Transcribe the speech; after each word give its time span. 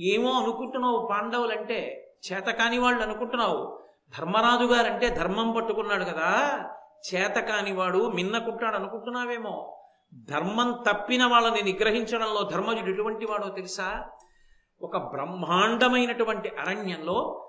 ఏమో 0.00 0.30
అనుకుంటున్నావు 0.32 1.08
పాండవులంటే 1.10 2.06
చేతకాని 2.32 2.78
వాళ్ళు 2.78 3.02
అనుకుంటున్నావు. 3.02 3.80
ధర్మరాజు 4.18 4.64
గారంటే 4.64 5.08
ధర్మం 5.08 5.52
పట్టుకున్నాడు 5.52 6.04
కదా 6.04 6.60
చేతకాని 7.14 7.72
వాడు 7.72 8.08
మిన్నకుంటాడు 8.08 8.76
అనుకుంటున్నావేమో. 8.76 9.76
ధర్మం 10.14 10.84
తప్పిన 10.90 11.26
వాళ్ళని 11.26 11.62
నిగ్రహించడంలో 11.62 12.42
ధర్మజుడు 12.42 12.90
ఎటువంటి 12.90 13.26
వాడో 13.26 13.48
తెలుసా? 13.48 14.04
ఒక 14.82 14.96
బ్రహ్మాండమైనటువంటి 14.96 16.48
అరణ్యంలో 16.48 17.46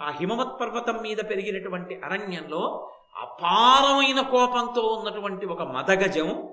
ఆ 0.00 0.10
హిమవత్ 0.10 0.60
పర్వతం 0.60 0.98
మీద 1.02 1.16
పెరిగినటువంటి 1.30 2.00
అరణ్యంలో 2.04 2.90
అపారమైన 3.16 4.20
కోపంతో 4.20 4.82
ఉన్నటువంటి 4.82 5.46
ఒక 5.46 5.62
మదగజం 5.62 6.48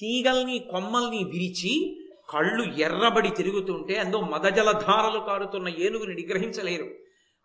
తీగల్ని 0.00 0.58
కొమ్మల్ని 0.58 1.16
విరిచి 1.16 1.97
కళ్ళు 2.30 2.62
ఎర్రబడి 2.62 3.30
తిరుగుతుంటే 3.30 3.96
అందులో 3.96 4.20
మదజలధారలు 4.22 5.18
కారుతున్న 5.18 5.68
ఏనుగుని 5.68 6.14
నిగ్రహించలేరు. 6.14 6.88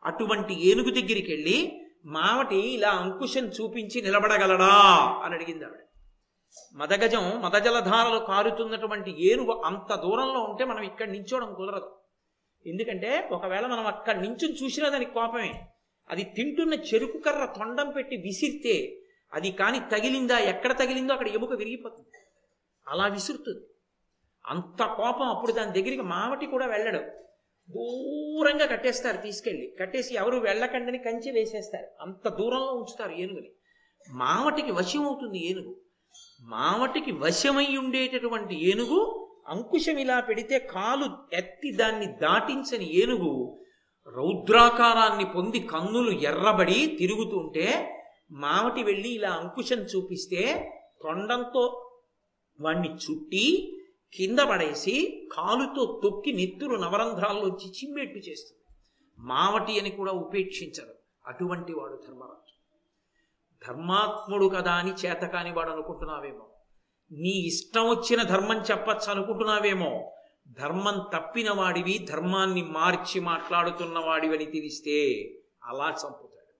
అటువంటి 0.06 0.70
ఏనుగు 0.70 0.90
దగ్గరికి 0.90 1.32
వెళ్ళి 1.32 1.80
మావటి 2.06 2.56
ఇలా 2.56 2.90
అంకుశం 2.90 3.46
చూపించి 3.48 4.02
నిలబడగలడా 4.02 4.74
అని 5.24 5.34
అడిగింది 5.36 5.66
ఆవిడ. 5.66 5.80
మదగజం 6.76 7.42
మదజలధారలు 7.42 8.20
కారుతున్నటువంటి 8.20 9.32
ఏనుగు 9.32 9.62
అంత 9.66 9.96
దూరంలో 9.96 10.40
ఉంటే 10.42 10.66
మనం 10.66 10.84
ఇక్కడ 10.84 11.10
నించోవడం 11.10 11.54
కుదరదు. 11.54 11.96
ఎందుకంటే 12.66 13.30
ఒకవేళ 13.32 13.66
మనం 13.68 13.88
అక్కడ 13.88 14.16
నించుని 14.20 14.58
చూసినా 14.64 14.90
దానికి 14.90 15.12
కోపమే. 15.12 15.54
అది 16.10 16.24
తింటున్న 16.24 16.74
చెరుకు 16.74 17.18
కర్ర 17.18 17.46
తొండం 17.46 17.92
పెట్టి 17.92 18.16
విసిరితే 18.16 19.02
అది 19.34 19.52
కానీ 19.52 19.80
తగిలిందా 19.80 20.40
ఎక్కడ 20.40 20.80
తగిలిందో 20.80 21.14
అక్కడ 21.14 21.28
ఎముక 21.28 21.54
విరిగిపోతుంది. 21.54 22.20
అలా 22.88 23.08
విసురుతుంది. 23.08 23.68
అంత 24.46 24.84
కోపం 24.84 25.28
అప్పుడు 25.28 25.52
దాని 25.52 25.72
దగ్గరికి 25.72 26.02
మావటి 26.02 26.46
కూడా 26.46 26.66
వెళ్ళడు. 26.66 27.00
దూరంగా 27.70 28.66
కట్టేస్తారు 28.66 29.18
తీసుకెళ్ళి. 29.18 29.76
కట్టేసి 29.80 30.16
ఎవరు 30.16 30.38
వెళ్ళకండని 30.38 30.98
కంచి 30.98 31.32
వేసేస్తారు. 31.32 31.88
అంత 32.02 32.28
దూరంలో 32.28 32.74
ఉంచుతారు 32.74 33.12
ఏనుగుని. 33.12 33.52
మావటికి 34.10 34.72
వశం 34.72 35.06
అవుతుంది 35.06 35.46
ఏనుగు. 35.46 35.76
మావటికి 36.42 37.12
వశమై 37.12 37.78
ఉండేటటువంటి 37.78 38.70
ఏనుగు 38.70 39.20
అంకుశం 39.48 39.98
ఇలా 40.00 40.20
పెడితే 40.20 40.60
కాలు 40.60 41.36
ఎత్తి 41.36 41.72
దాన్ని 41.72 42.06
దాటించని 42.06 42.96
ఏనుగు 42.96 43.60
రౌద్రాకారాన్ని 44.08 45.26
పొంది 45.26 45.60
కన్నులు 45.60 46.12
ఎర్రబడి 46.12 46.98
తిరుగుతుంటే 47.00 47.98
మావటి 48.32 48.84
వెళ్ళి 48.84 49.10
ఇలా 49.10 49.30
అంకుశం 49.30 49.76
చూపిస్తే 49.76 50.72
తొండంతో 51.04 51.92
వాణ్ణి 52.62 52.90
చుట్టి 52.90 53.78
కింద 54.14 54.40
పడేసి 54.40 55.28
కాలుతో 55.34 56.02
తొక్కి 56.04 56.32
నెత్తురు 56.32 56.76
నవరంధ్రాల్లోంచి 56.76 57.72
చిమ్మెట్టు 57.72 58.20
చేస్తుంది. 58.20 58.62
మావటి 59.20 59.80
అని 59.80 59.90
కూడా 59.92 60.12
ఉపేక్షించరు 60.12 60.96
అటువంటి 61.28 61.74
వాడు 61.74 62.04
ధర్మరాజు. 62.08 62.54
ధర్మాత్ముడు 63.68 64.46
కదా 64.46 64.72
అని 64.72 64.92
చేతకాని 64.92 65.52
వాడు 65.52 65.70
అనుకుంటున్నావేమో. 65.70 66.50
నీ 67.12 67.30
ఇష్టం 67.30 67.90
వచ్చిన 67.90 68.24
ధర్మం 68.24 68.58
చెప్పచ్చు 68.58 69.12
అనుకుంటున్నావేమో. 69.12 70.14
ధర్మం 70.48 71.10
తప్పిన 71.14 71.52
వాడివి 71.52 71.98
ధర్మాన్ని 71.98 72.64
మార్చి 72.64 73.22
మాట్లాడుతున్న 73.22 74.00
వాడివని 74.00 74.46
తెలిస్తే 74.46 75.14
అలా 75.64 75.90
చంపుతాడు. 75.90 76.54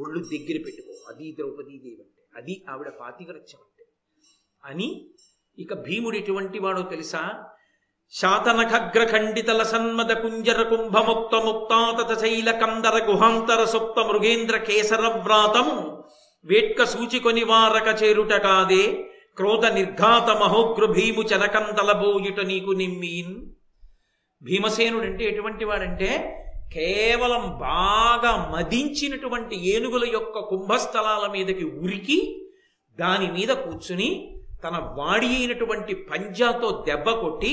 ఒళ్ళు 0.00 0.24
దగ్గర 0.24 0.62
పెట్టుకో. 0.64 1.04
అది 1.08 1.32
ద్రౌపదీదేవి 1.32 2.02
అంటే 2.02 2.22
అది 2.36 2.64
ఆవిడ 2.70 2.88
పాతివ్రత్యం 2.88 3.60
అంటే. 3.60 3.86
అని 4.64 5.10
ఇక 5.58 5.74
భీముడు 5.74 6.16
ఎటువంటి 6.16 6.58
వాడో 6.58 6.82
తెలుసా? 6.82 7.34
శాతనఖగ్రఖండితల 8.12 9.62
సన్మద 9.62 10.12
కుంజర 10.12 10.62
కుంభముక్త 10.62 11.34
ముక్తాతత 11.34 12.20
శైల 12.20 12.50
కందర 12.50 13.04
గుహాంతర 13.04 13.64
సుప్త 13.64 14.00
మృగేంద్ర 14.00 14.56
కేసర 14.56 15.06
వ్రాతము 15.06 16.04
వేట్క 16.44 16.84
సూచికొని 16.84 17.44
వారక 17.44 18.02
చేరుట 18.02 18.32
కాదే 18.32 19.06
క్రోధ 19.36 19.66
నిర్ఘాత 19.66 20.30
మహోగ్ర 20.30 20.84
భీము 20.86 21.22
చనకందలబోయుట 21.22 22.40
నీకు 22.40 22.70
నిమ్మీన్. 22.70 23.34
భీమసేనుడు 24.42 25.06
అంటే 25.06 25.24
ఎటువంటి 25.24 25.64
వాడంటే 25.64 26.40
కేవలం 26.74 27.58
బాగా 27.58 28.52
మదించినటువంటి 28.52 29.56
ఏనుగుల 29.56 30.04
యొక్క 30.12 30.38
కుంభస్థలాల 30.38 31.30
మీదకి 31.32 31.64
ఉరికి 31.64 32.46
దాని 32.98 33.32
మీద 33.32 33.48
కూర్చుని 33.48 34.33
తన 34.64 34.76
వాడి 34.96 35.28
అయినటువంటి 35.34 35.94
పంజాతో 36.08 36.68
దెబ్బ 36.86 37.08
కొట్టి 37.20 37.52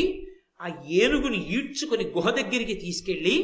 ఆ 0.60 0.68
ఏనుగుని 0.98 1.40
ఈడ్చుకొని 1.52 2.06
గుహ 2.14 2.30
దగ్గరికి 2.38 2.76
తీసుకెళ్ళి 2.82 3.36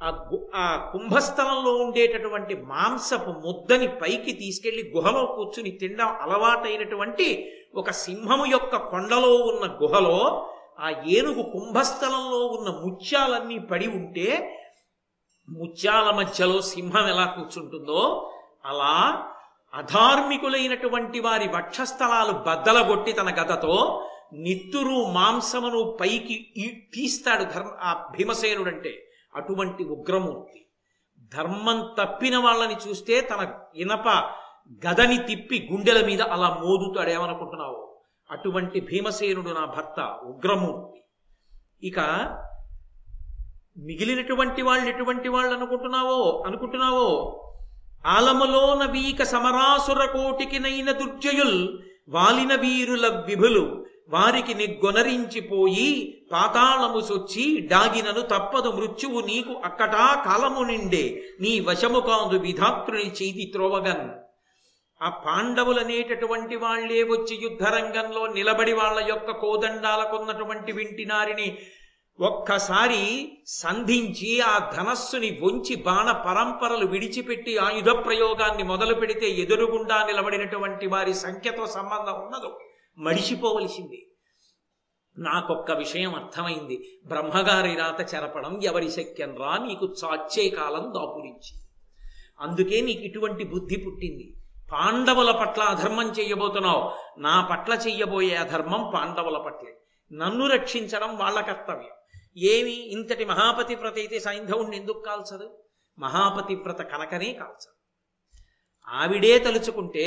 ఆ 0.00 0.10
గు- 0.26 0.44
ఆ 0.56 0.64
కుంభస్థలంలో 0.92 1.72
ఉండేటటువంటి 1.82 2.54
మాంసపు 2.68 3.32
ముద్దని 3.42 3.88
పైకి 4.00 4.32
తీసుకెళ్ళి 4.38 4.82
గుహలో 4.94 5.22
కూర్చుని 5.34 5.72
తినడం 5.78 6.10
అలవాటైనటువంటి 6.22 7.26
ఒక 7.74 7.90
సింహము 8.00 8.46
యొక్క 8.52 8.76
కొండలో 8.90 9.32
ఉన్న 9.50 9.66
గుహలో 9.80 10.16
ఆ 10.80 10.88
ఏనుగు 11.10 11.42
కుంభస్థలంలో 11.52 12.40
ఉన్న 12.54 12.68
ముత్యాలన్నీ 12.80 13.58
పడి 13.70 13.88
ఉంటే 13.96 14.28
ముత్యాల 15.48 16.08
మధ్యలో 16.16 16.58
సింహం 16.68 17.06
ఎలా 17.08 17.26
కూర్చుంటుందో 17.34 18.00
అలా 18.64 18.94
అధార్మికులైనటువంటి 19.74 21.20
వారి 21.20 21.48
వక్షస్థలాలు 21.48 22.32
బద్దలగొట్టి 22.32 23.12
తన 23.12 23.42
గదతో 23.42 24.06
నిత్తురు 24.32 25.04
మాంసమును 25.12 25.96
పైకి 26.00 26.34
తీస్తాడు 26.94 27.44
ధర్మ 27.44 27.68
ఆ 27.80 28.10
భీమసేనుడంటే 28.18 29.12
అటువంటి 29.36 29.84
ఉగ్రమూర్తి. 29.84 30.66
ధర్మం 31.36 31.94
తప్పిన 31.98 32.36
వాళ్ళని 32.36 32.76
చూస్తే 32.88 33.20
తన 33.20 33.54
ఇనప 33.76 34.08
గదని 34.86 35.18
తిప్పి 35.18 35.68
గుండెల 35.72 36.06
మీద 36.06 36.22
అలా 36.22 36.48
మోదుతాడు. 36.48 37.10
ఏమనుకుంటున్నావు? 37.10 38.00
అటువంటి 38.30 38.80
భీమసేనుడు 38.80 39.50
నా 39.50 39.64
భర్త 39.64 40.00
ఉగ్రమూర్తి. 40.22 41.04
ఇక 41.86 42.00
మిగిలినటువంటి 43.78 44.62
వాళ్ళు 44.62 44.88
ఎటువంటి 44.88 45.28
వాళ్ళు 45.28 45.56
అనుకుంటున్నావో 45.56 46.44
అనుకుంటున్నావో? 46.46 47.36
ఆలములోన 48.06 48.90
వీక 48.90 49.22
సమరాసుర 49.22 50.04
కోటికినైన 50.04 50.90
దుర్జయుల్ 50.90 51.78
వాలిన 52.08 52.54
వీరుల 52.54 53.24
విభులు 53.26 53.86
వారికి 54.08 54.54
నిగ్గొనరించిపోయి 54.54 56.18
పాతాళము 56.32 57.00
సొచ్చి 57.00 57.68
డాగినను 57.70 58.20
తప్పదు 58.20 58.68
మృత్యువు 58.70 59.20
నీకు 59.20 59.52
అక్కటా 59.64 60.22
కాలము 60.26 60.60
నిండే. 60.60 61.22
నీ 61.40 61.60
వశము 61.60 62.00
కాదు 62.00 62.36
విధాత్రుని 62.36 63.04
చేతి 63.04 63.50
త్రోవగన్. 63.52 64.10
ఆ 65.02 65.08
పాండవులనేటటువంటి 65.08 66.56
వాళ్ళే 66.56 67.02
వచ్చి 67.02 67.38
యుద్ధరంగంలో 67.42 68.26
నిలబడి 68.26 68.72
వాళ్ళ 68.72 69.06
యొక్క 69.08 69.30
కోదండాలకున్నటువంటి 69.30 70.72
వింటినారిని 70.72 71.58
ఒక్కసారి 72.20 73.32
సంధించి 73.46 74.40
ఆ 74.40 74.70
ధనస్సుని 74.70 75.38
వంచి 75.42 75.76
బాణ 75.76 76.12
పరంపరలు 76.12 76.86
విడిచిపెట్టి 76.86 77.58
ఆయుధ 77.58 77.90
ప్రయోగాన్ని 77.90 78.62
మొదలు 78.62 78.94
పెడితే 78.94 79.28
ఎదురుగుండా 79.28 80.06
నిలబడినటువంటి 80.06 80.86
వారి 80.86 81.14
సంఖ్యతో 81.14 81.66
సంబంధం 81.66 82.12
ఉన్నదు 82.12 82.58
మడిచిపోవలసింది. 82.98 84.12
నాకొక్క 85.18 85.72
విషయం 85.72 86.14
అర్థమైంది. 86.14 87.00
బ్రహ్మగారి 87.06 87.74
రాత 87.74 88.14
చెరపడం 88.14 88.60
ఎవరి 88.62 88.90
శక్యం 88.90 89.36
రా 89.36 89.56
నీకు 89.56 89.94
చాచే 90.04 90.48
కాలం 90.48 90.82
దాపురించి. 90.82 91.60
అందుకే 92.40 92.80
నీకు 92.80 93.00
ఇటువంటి 93.00 93.44
బుద్ధి 93.44 93.76
పుట్టింది. 93.76 94.34
పాండవుల 94.72 95.30
పట్ల 95.30 95.62
అధర్మం 95.62 96.10
చెయ్యబోతున్నావు 96.10 96.92
నా 97.20 97.48
పట్ల 97.50 97.72
చెయ్యబోయే 97.72 98.36
అధర్మం 98.36 98.90
పాండవుల 98.94 99.38
పట్లే. 99.38 99.76
నన్ను 100.12 100.48
రక్షించడం 100.48 101.16
వాళ్ళ 101.16 101.40
కర్తవ్యం. 101.40 101.99
ఏమి 102.36 102.72
ఇంతటి 102.72 103.24
మహాపతివ్రత 103.24 103.94
అయితే 103.96 104.20
సైంధవుణ్ణి 104.20 104.76
ఎందుకు 104.76 105.00
కాల్చదు? 105.00 105.58
మహాపతివ్రత 105.98 106.82
కనుకనే 106.82 107.32
కాల్చదు. 107.32 107.80
ఆవిడే 108.88 109.38
తలుచుకుంటే 109.38 110.06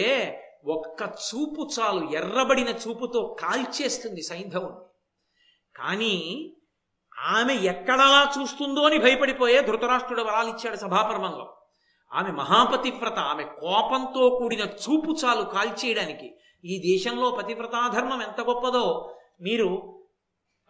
ఒక్క 0.66 1.02
చూపు 1.02 1.70
చాలు 1.80 2.10
ఎర్రబడిన 2.12 2.68
చూపుతో 2.68 3.38
కాల్చేస్తుంది 3.40 4.22
సైంధవుణ్ణి. 4.22 4.86
కానీ 5.75 6.16
ఆమె 7.20 7.54
ఎక్కడలా 7.54 8.34
చూస్తుందో 8.42 8.81
అని 8.81 8.98
భయపడిపోయే 8.98 9.62
ధృతరాష్ట్రుడు 9.62 10.22
వరాలిచ్చాడు 10.22 10.76
సభాపర్వంలో. 10.76 11.58
ఆమె 12.14 12.31
మహాపతివ్రత 12.31 13.19
ఆమె 13.19 13.44
కోపంతో 13.44 14.30
కూడిన 14.30 14.62
చూపు 14.62 15.16
చాలు 15.26 15.42
కాల్చేయడానికి 15.42 16.38
ఈ 16.66 16.98
దేశంలో 16.98 17.31
పతివ్రతాధర్మం 17.31 18.22
ఎంత 18.22 18.42
గొప్పదో 18.42 19.16
మీరు 19.42 20.00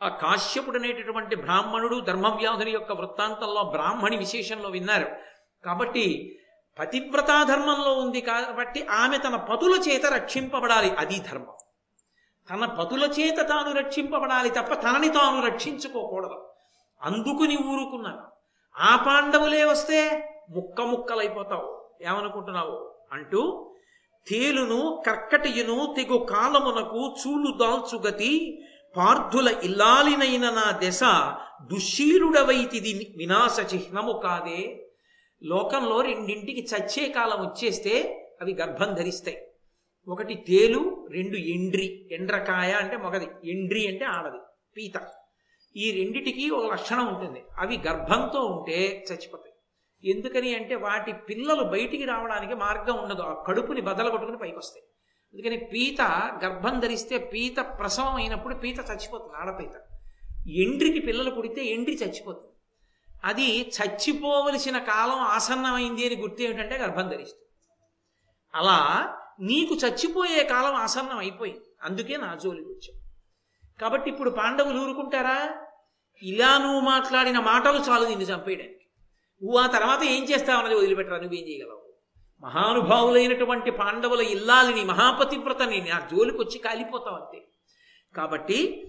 ఆ 0.01 0.07
కాశ్యపుడు 0.07 0.77
అనేటటువంటి 0.77 1.35
బ్రాహ్మణుడు 1.35 1.99
ధర్మవ్యాధుని 1.99 2.71
యొక్క 2.71 2.91
వృత్తాంతంలో 2.91 3.63
బ్రాహ్మణి 3.63 4.17
విశేషంలో 4.17 4.69
విన్నారు. 4.69 5.07
కాబట్టి 5.65 6.37
పతివ్రతాధర్మంలో 6.79 7.93
ఉంది 7.93 8.21
కాబట్టి 8.21 8.87
ఆమె 8.87 9.17
తన 9.17 9.35
పతుల 9.35 9.81
చేత 9.89 10.05
రక్షింపబడాలి. 10.05 10.95
అది 10.95 11.19
ధర్మం. 11.19 11.55
తన 12.49 12.65
పతుల 12.65 13.03
చేత 13.03 13.49
తాను 13.49 13.73
రక్షింపబడాలి 13.73 14.49
తప్ప 14.49 14.73
తనని 14.73 15.09
తాను 15.09 15.45
రక్షించుకోకూడదు. 15.45 16.49
అందుకుని 17.01 17.55
ఊరుకున్నాను. 17.55 18.23
ఆ 18.77 19.03
పాండవులే 19.07 19.63
వస్తే 19.63 20.29
ముక్క 20.49 20.81
ముక్కలైపోతావు. 20.81 21.89
ఏమనుకుంటున్నావు? 22.01 22.95
అంటూ 23.11 23.69
తేలును 24.27 25.03
కర్కటియును 25.07 25.93
తెగు 25.97 26.25
కాలమునకు 26.25 27.15
చూలు 27.27 27.57
దాల్చుగతి 27.57 28.59
పార్థుల 28.97 29.59
ఇల్లాలినైన 29.63 30.49
నా 30.49 30.79
దశ 30.83 30.99
దుశ్శీలుడవైతిది 31.73 33.13
వినాశ 33.17 33.73
చిహ్నము 33.73 34.21
కాదే. 34.23 34.89
లోకంలో 35.43 36.01
రెండింటికి 36.01 36.67
చచ్చే 36.75 37.09
కాలం 37.09 37.45
వచ్చేస్తే 37.45 37.93
అవి 38.41 38.53
గర్భం 38.53 38.93
ధరిస్తాయి. 38.93 39.47
ఒకటి 40.07 40.33
తేలు 40.33 41.07
రెండు 41.11 41.37
ఎండ్రి. 41.37 42.09
ఎండ్రకాయ 42.11 42.71
అంటే 42.71 42.97
మొగది. 42.97 43.51
ఎండ్రి 43.51 43.87
అంటే 43.87 44.05
ఆడది 44.05 44.37
పీత. 44.77 45.07
ఈ 45.75 45.91
రెండిటికి 45.91 46.49
ఒక 46.49 46.71
లక్షణం 46.71 47.15
ఉంటుంది. 47.15 47.43
అవి 47.57 47.77
గర్భంతో 47.77 48.39
ఉంటే 48.39 49.05
చచ్చిపోతాయి. 49.11 49.55
ఎందుకని 50.11 50.55
అంటే 50.55 50.75
వాటి 50.75 51.13
పిల్లలు 51.13 51.63
బయటికి 51.63 52.05
రావడానికి 52.05 52.53
మార్గం 52.53 53.03
ఉండదు. 53.03 53.21
ఆ 53.21 53.43
కడుపుని 53.47 53.81
బదలగొట్టుకుని 53.81 54.37
పైకి 54.37 54.57
వస్తాయి 54.57 54.83
అందుకని 55.33 55.57
పీత 55.57 56.01
గర్భం 56.43 56.79
ధరిస్తే 56.79 57.17
పీత 57.17 57.59
ప్రసవం 57.59 58.15
అయినప్పుడు 58.15 58.55
పీత 58.55 58.79
చచ్చిపోతుంది 58.79 59.37
ఆడపీత. 59.37 59.75
ఎండ్రికి 60.47 60.99
పిల్లలు 60.99 61.31
పుడితే 61.31 61.65
ఎండ్రి 61.65 61.95
చచ్చిపోతుంది. 61.95 62.49
అది 63.23 63.69
చచ్చిపోవలసిన 63.69 64.77
కాలం 64.77 65.19
ఆసన్నమైంది 65.19 66.05
అని 66.05 66.15
గుర్తు 66.15 66.41
ఏమిటంటే 66.43 66.77
గర్భం 66.77 67.09
ధరిస్తుంది 67.09 67.45
అలా 68.55 68.79
నీకు 69.39 69.75
చచ్చిపోయే 69.75 70.43
కాలం 70.43 70.73
ఆసన్నం 70.75 71.17
అయిపోయింది 71.17 71.65
అందుకే 71.83 72.17
నా 72.17 72.39
జోలికి 72.43 72.69
వచ్చావు. 72.69 72.99
కాబట్టి 73.81 74.09
ఇప్పుడు 74.09 74.29
పాండవులు 74.29 74.79
ఊరుకుంటారా? 74.79 75.55
ఇలా 76.23 76.57
నువ్వు 76.57 76.79
మాట్లాడిన 76.79 77.39
మాటలు 77.39 77.77
చాలు 77.77 78.05
నిన్ను 78.07 78.25
చంపేయడానికి. 78.25 78.85
నువ్వు 79.43 79.59
ఆ 79.59 79.67
తర్వాత 79.67 80.03
ఏం 80.03 80.23
చేస్తావన్నది 80.23 80.75
వదిలిపెట్టరా? 80.75 81.17
నువ్వేం 81.17 81.47
చేయగలవు? 81.49 81.82
మహానుభావులైనటువంటి 82.43 83.71
పాండవుల 83.71 84.21
ఇల్లాలిని 84.21 84.83
మహాపతివ్రతని 84.83 85.81
నా 85.81 86.07
జోలికొచ్చి 86.11 86.57
కాలిపోతావు 86.57 87.15
అంతే. 87.15 87.47
కాబట్టి 88.15 88.87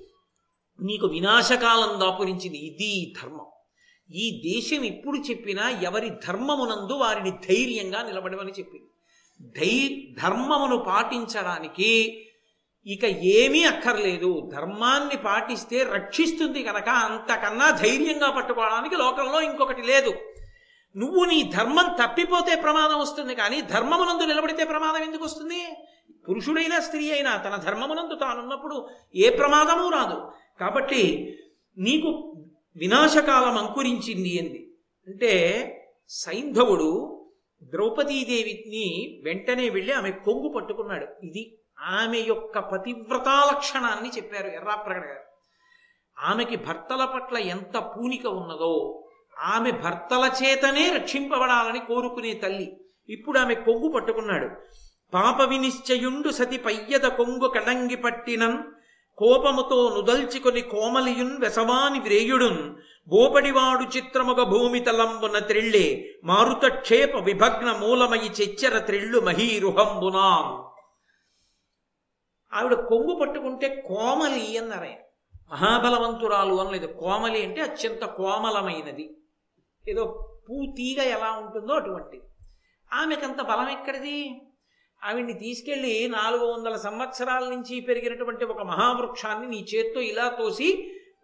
నీకు 0.81 1.07
వినాశకాలం 1.07 2.01
దాపురించింది 2.01 2.59
ఇది 2.59 3.15
ధర్మం. 3.23 3.47
ఈ 4.15 4.43
దేశం 4.55 4.85
ఇప్పుడు 4.85 5.19
చెప్పినా 5.19 5.69
ఎవరి 5.69 6.11
ధర్మమునందు 6.11 6.93
వారిని 6.93 7.31
ధైర్యంగా 7.31 8.03
నిలబడమని 8.03 8.53
చెప్పింది. 8.53 8.91
ధై 9.61 10.05
ధర్మమును 10.23 10.77
పాటించడానికి 10.77 12.21
ఇక 12.87 13.05
ఏమీ 13.05 13.65
అక్కర్లేదు. 13.65 14.51
ధర్మాన్ని 14.55 15.17
పాటిస్తే 15.17 15.83
రక్షిస్తుంది 15.83 16.63
కనుక 16.63 16.89
అంతకన్నా 16.89 17.71
ధైర్యంగా 17.71 18.31
పట్టుకోవడానికి 18.31 18.97
లోకంలో 18.97 19.41
ఇంకొకటి 19.41 19.83
లేదు. 19.83 20.15
నువ్వు 20.97 21.25
నీ 21.25 21.43
ధర్మం 21.43 21.97
తప్పిపోతే 22.03 22.57
ప్రమాదం 22.57 22.99
వస్తుంది 23.01 23.35
కానీ 23.35 23.61
ధర్మమునందు 23.61 24.23
నిలబడితే 24.23 24.65
ప్రమాదం 24.65 25.03
ఎందుకు 25.03 25.25
వస్తుంది? 25.25 25.67
పురుషుడైనా 26.29 26.81
స్త్రీ 26.81 27.13
అయినా 27.13 27.37
తన 27.37 27.57
ధర్మమునందు 27.57 28.15
తానున్నప్పుడు 28.15 28.89
ఏ 29.15 29.37
ప్రమాదము 29.37 29.89
రాదు. 29.89 30.33
కాబట్టి 30.61 31.35
నీకు 31.79 32.37
వినాశకాలం 32.77 33.59
అంకురించింది 33.59 34.39
అంది 34.39 34.75
అంటే 35.09 35.33
సైంధవుడు 36.09 37.21
ద్రౌపదీదేవిని 37.63 39.21
వెంటనే 39.25 39.69
వెళ్ళి 39.69 39.93
ఆమె 39.93 40.11
కొంగు 40.11 40.49
పట్టుకున్నాడు. 40.49 41.27
ఇది 41.27 41.59
ఆమె 41.81 42.19
యొక్క 42.19 42.59
పతివ్రతా 42.59 43.53
లక్షణాన్ని 43.53 44.11
చెప్పారు 44.17 44.47
ఎర్రాప్రగడ 44.47 45.07
గారు. 45.07 45.25
ఆమెకి 46.19 46.57
భర్తల 46.57 47.05
పట్ల 47.05 47.39
ఎంత 47.39 47.77
పూనిక 47.79 48.27
ఉన్నదో 48.27 49.01
ఆమె 49.39 49.71
భర్తల 49.71 50.31
చేతనే 50.43 50.91
రక్షింపబడాలని 50.91 51.79
కోరుకునే 51.79 52.35
తల్లి. 52.35 52.81
ఇప్పుడు 53.09 53.39
ఆమె 53.39 53.55
కొంగు 53.55 53.93
పట్టుకున్నాడు. 53.93 54.51
పాప 55.15 55.41
వినిశ్చయుండు 55.41 56.31
సతి 56.31 56.59
పయ్యద 56.59 57.01
కొంగు 57.01 57.49
కడంగి 57.49 57.97
పట్టినన్ 57.97 58.59
కోపముతో 59.19 59.95
నుదల్చికొని 59.95 60.61
కోమలియున్ 60.61 61.41
వెసవాని 61.41 62.01
వ్రేయుడున్. 62.01 62.75
బోపడివాడు 63.09 63.97
చిత్రముగ 63.97 64.43
భూమి 64.43 64.81
తలంబున 64.81 65.39
త్రిళ్ళే. 65.39 66.15
మారుతక్షేప 66.25 67.17
విభగ్న 67.17 67.73
మూలమయి 67.73 68.31
చెచ్చర 68.31 68.79
త్రిళ్ళు 68.79 69.21
మహీరుహంబునా. 69.21 70.65
ఆవిడ 72.53 72.75
కొంగు 72.75 73.19
పట్టుకుంటే 73.21 73.85
కోమలి 73.89 74.59
అన్నారు 74.59 74.87
మహాబలవంతురాలు 75.53 76.55
అనలేదు. 76.55 76.87
కోమలి 76.87 77.43
అంటే 77.43 77.61
అత్యంత 77.61 78.05
కోమలమైనది. 78.05 79.17
ఏదో 79.89 80.05
పూతీగ 80.49 81.03
ఎలా 81.03 81.31
ఉంటుందో 81.33 81.75
అటువంటిది. 81.75 82.23
ఆమెకంత 82.93 83.43
బలం 83.43 83.69
ఎక్కడిది 83.69 84.41
ఆవిడ్ని 85.03 85.35
తీసుకెళ్ళి 85.35 86.09
నాలుగు 86.09 86.53
వందల 86.53 86.77
సంవత్సరాల 86.77 87.49
నుంచి 87.49 87.81
పెరిగినటువంటి 87.81 88.45
ఒక 88.45 88.63
మహావృక్షాన్ని 88.63 89.49
నీ 89.49 89.67
చేత్తో 89.75 90.01
ఇలా 90.01 90.29
తోసి 90.29 90.69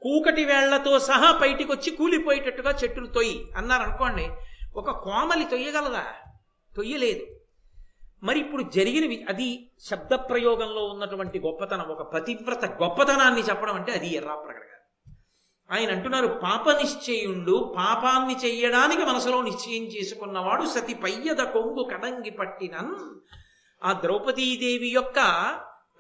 కూకటి 0.02 0.44
వేళ్ళతో 0.44 0.98
సహా 0.98 1.32
బయటికి 1.32 1.72
వచ్చి 1.72 1.90
కూలిపోయేటట్టుగా 1.90 2.70
చెట్టులు 2.70 3.06
తొయ్యి 3.06 3.50
అన్నారు 3.56 3.82
అనుకోండి 3.82 4.26
ఒక 4.76 4.90
కోమలి 4.90 5.44
తొయ్యగలదా? 5.44 6.04
తొయ్యలేదు. 6.76 7.24
మరి 8.22 8.40
ఇప్పుడు 8.40 8.62
జరిగినవి 8.62 9.26
అది 9.28 9.70
శబ్ద 9.80 10.14
ప్రయోగంలో 10.14 10.84
ఉన్నటువంటి 10.84 11.38
గొప్పతనం 11.38 11.88
ఒక 11.88 12.02
పతివ్రత 12.14 12.64
గొప్పతనాన్ని 12.64 13.40
చెప్పడం 13.40 13.74
అంటే 13.74 13.92
అది 13.92 14.14
ఎర్రా 14.14 14.34
ప్రకటన 14.34 14.69
ఆయన 15.72 15.92
అంటున్నారు 15.92 16.26
పాప 16.26 16.70
నిశ్చయుండు 16.70 17.74
పాపాన్ని 17.76 18.36
చెయ్యడానికి 18.36 19.04
మనసులో 19.04 19.42
నిశ్చయం 19.42 19.82
చేసుకున్నవాడు 19.82 20.64
సతి 20.66 20.94
పయ్యద 20.94 21.36
కొంగు 21.36 21.88
కడంగి 21.92 22.30
పట్టినన్. 22.30 23.20
ఆ 23.84 23.92
ద్రౌపదీదేవి 23.92 24.88
యొక్క 24.88 25.18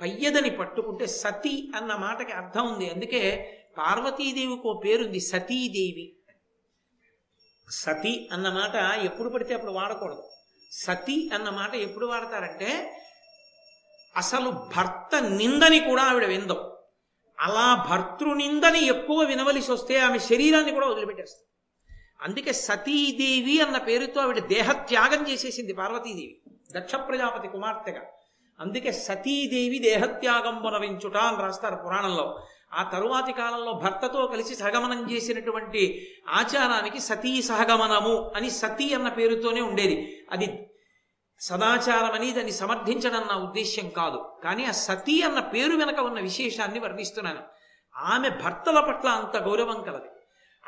పయ్యదని 0.00 0.50
పట్టుకుంటే 0.50 1.06
సతి 1.06 1.72
అన్న 1.76 1.94
మాటకి 1.94 2.32
అర్థం 2.32 2.72
ఉంది. 2.72 2.90
అందుకే 2.90 3.56
పార్వతీదేవికి 3.78 4.68
ఓ 4.68 4.80
పేరుంది 4.80 5.20
సతీదేవి. 5.20 6.16
సతి 7.70 8.28
అన్న 8.32 8.48
మాట 8.48 8.74
ఎప్పుడు 9.02 9.28
పడితే 9.28 9.54
అప్పుడు 9.54 9.72
వాడకూడదు. 9.72 10.22
సతి 10.70 11.30
అన్న 11.34 11.50
మాట 11.50 11.74
ఎప్పుడు 11.74 12.06
వాడతారంటే 12.06 13.00
అసలు 14.16 14.50
భర్త 14.50 15.22
నిందని 15.22 15.80
కూడా 15.80 16.02
ఆవిడ 16.02 16.24
విందం. 16.24 16.69
అలా 17.40 17.86
భర్తృనిందని 17.90 18.86
ఎక్కువ 18.86 19.24
వినవలసి 19.24 19.72
వస్తే 19.72 19.98
ఆమె 19.98 20.18
శరీరాన్ని 20.18 20.72
కూడా 20.72 20.86
వదిలిపెట్టేస్తుంది. 20.86 21.46
అందుకే 22.22 22.52
సతీదేవి 22.52 23.60
అన్న 23.60 23.78
పేరుతో 23.78 24.20
ఆవిడ 24.20 24.38
దేహత్యాగం 24.38 25.28
చేసేసింది 25.28 25.72
పార్వతీదేవి 25.72 26.40
దక్ష 26.72 26.94
ప్రజాపతి 26.94 27.48
కుమార్తెగా. 27.48 28.02
అందుకే 28.60 28.92
సతీదేవి 28.92 29.78
దేహత్యాగం 29.78 30.62
పునవించుట 30.66 31.16
అని 31.16 31.42
రాస్తారు 31.42 31.74
పురాణంలో. 31.74 32.42
ఆ 32.72 32.82
తరువాతి 32.82 33.32
కాలంలో 33.32 33.72
భర్తతో 33.72 34.26
కలిసి 34.26 34.54
సహగమనం 34.54 35.10
చేసినటువంటి 35.12 36.06
ఆచారానికి 36.28 37.00
సతీ 37.00 37.42
సహగమనము 37.42 38.32
అని 38.36 38.50
సతీ 38.50 38.94
అన్న 38.94 39.08
పేరుతోనే 39.08 39.60
ఉండేది. 39.60 40.26
అది 40.30 40.69
సదాచారం 41.40 42.12
అని 42.12 42.32
దాన్ని 42.32 42.52
సమర్థించడం 42.52 43.20
నా 43.20 43.36
ఉద్దేశ్యం 43.36 43.88
కాదు. 43.88 44.28
కానీ 44.44 44.64
ఆ 44.64 44.70
సతీ 44.70 45.22
అన్న 45.22 45.40
పేరు 45.40 45.76
వెనక 45.76 46.00
ఉన్న 46.00 46.20
విశేషాన్ని 46.20 46.78
వర్ణిస్తున్నాను. 46.78 47.42
ఆమె 47.96 48.28
భర్తల 48.28 48.80
పట్ల 48.80 49.08
అంత 49.08 49.36
గౌరవం 49.36 49.82
కలది. 49.82 50.10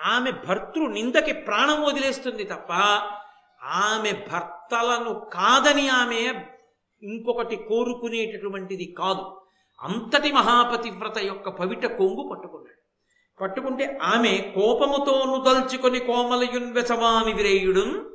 ఆమె 0.04 0.30
భర్తృ 0.30 0.86
నిందకి 0.86 1.32
ప్రాణం 1.32 1.82
వదిలేస్తుంది 1.82 2.44
తప్ప 2.44 2.72
ఆమె 3.62 4.12
భర్తలను 4.12 5.30
కాదని 5.32 5.88
ఆమె 5.88 6.34
ఇంకొకటి 7.02 7.56
కోరుకునేటటువంటిది 7.56 8.94
కాదు. 8.98 9.36
అంతటి 9.80 10.32
మహాపతివ్రత 10.32 11.18
యొక్క 11.18 11.48
పవిట 11.48 11.86
కొంగు 11.86 12.28
పట్టుకున్నాడు. 12.30 12.80
పట్టుకుంటే 13.40 13.98
ఆమె 14.02 14.52
కోపముతో 14.54 15.44
దల్చుకొని 15.46 15.98
కోమలయున్ 15.98 16.72
వెసవాని 16.72 17.32
విరేయుడున్ 17.32 18.12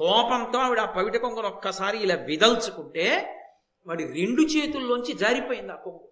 కోపంతో 0.00 0.58
ఆవిడ 0.58 0.80
ఆ 0.80 0.84
పవిట 0.84 1.16
కొంగను 1.16 1.48
ఒక్కసారి 1.48 1.98
ఇలా 1.98 2.14
విదల్చుకుంటే 2.14 3.36
వాడి 3.86 4.04
రెండు 4.04 4.42
చేతుల్లోంచి 4.42 5.12
జారిపోయింది 5.12 5.72
ఆ 5.72 5.74
కొంగు. 5.74 6.10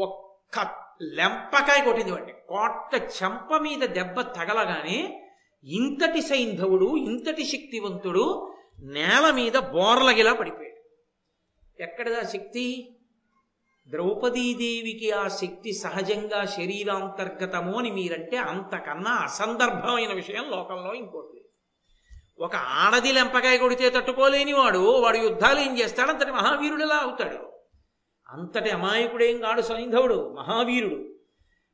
ఒక్క 0.00 0.58
లెంపకాయ 1.02 1.84
కొట్టింది 1.84 2.12
వాడిని. 2.12 2.32
కోట్ట 2.32 2.94
చెంప 3.22 3.56
మీద 3.56 3.78
దెబ్బ 3.78 4.20
తగలగానే 4.20 5.28
ఇంతటి 5.64 6.22
సైంధవుడు 6.22 6.96
ఇంతటి 6.96 7.44
శక్తివంతుడు 7.44 8.54
నేల 8.82 9.32
మీద 9.34 9.52
బోర్లగిలా 9.52 10.32
పడిపోయాడు. 10.32 10.84
ఎక్కడిదా 11.82 12.22
శక్తి? 12.22 12.96
ద్రౌపదీదేవికి 13.88 15.10
ఆ 15.10 15.28
శక్తి 15.28 15.72
సహజంగా 15.72 16.44
శరీరాంతర్గతము 16.44 17.78
అని 17.78 17.90
మీరంటే 17.90 18.36
అంతకన్నా 18.36 19.10
అసందర్భమైన 19.10 20.12
విషయం 20.12 20.50
లోకంలో 20.50 20.94
ఇంకోటి. 20.94 21.33
ఒక 22.38 22.56
ఆడది 22.56 23.12
లెంపకాయ 23.12 23.58
కొడితే 23.58 23.90
తట్టుకోలేని 23.90 24.52
వాడు 24.52 25.00
వాడు 25.00 25.16
యుద్ధాలు 25.16 25.60
ఏం 25.60 25.78
చేస్తాడు? 25.78 26.10
అంతటి 26.10 26.32
మహావీరుడిలా 26.32 26.96
అవుతాడు. 26.96 27.52
అంతటి 28.28 28.70
అమాయకుడేం 28.70 29.40
కాడు 29.40 29.60
సైంధవుడు 29.60 30.36
మహావీరుడు. 30.38 31.14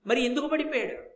మరి 0.07 0.25
ఎందుకు 0.25 0.47
పడిపోయాడు? 0.47 1.11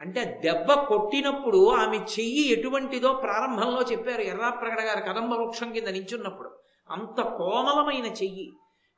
అంటే 0.00 0.40
దెబ్బ 0.44 0.72
కొట్టినప్పుడు 0.72 1.74
ఆమె 1.74 1.96
చెయ్యి 1.96 2.52
ఎటువంటిదో 2.52 3.12
ప్రారంభంలో 3.12 3.82
చెప్పారు 3.82 4.20
ఎర్రాప్రగడ 4.20 4.80
గారు 4.80 5.00
కదంబ 5.00 5.34
వృక్షం 5.34 5.72
కింద 5.72 5.88
నించున్నప్పుడు. 5.88 6.58
అంత 6.90 7.20
కోమలమైన 7.22 8.06
చెయ్యి. 8.06 8.52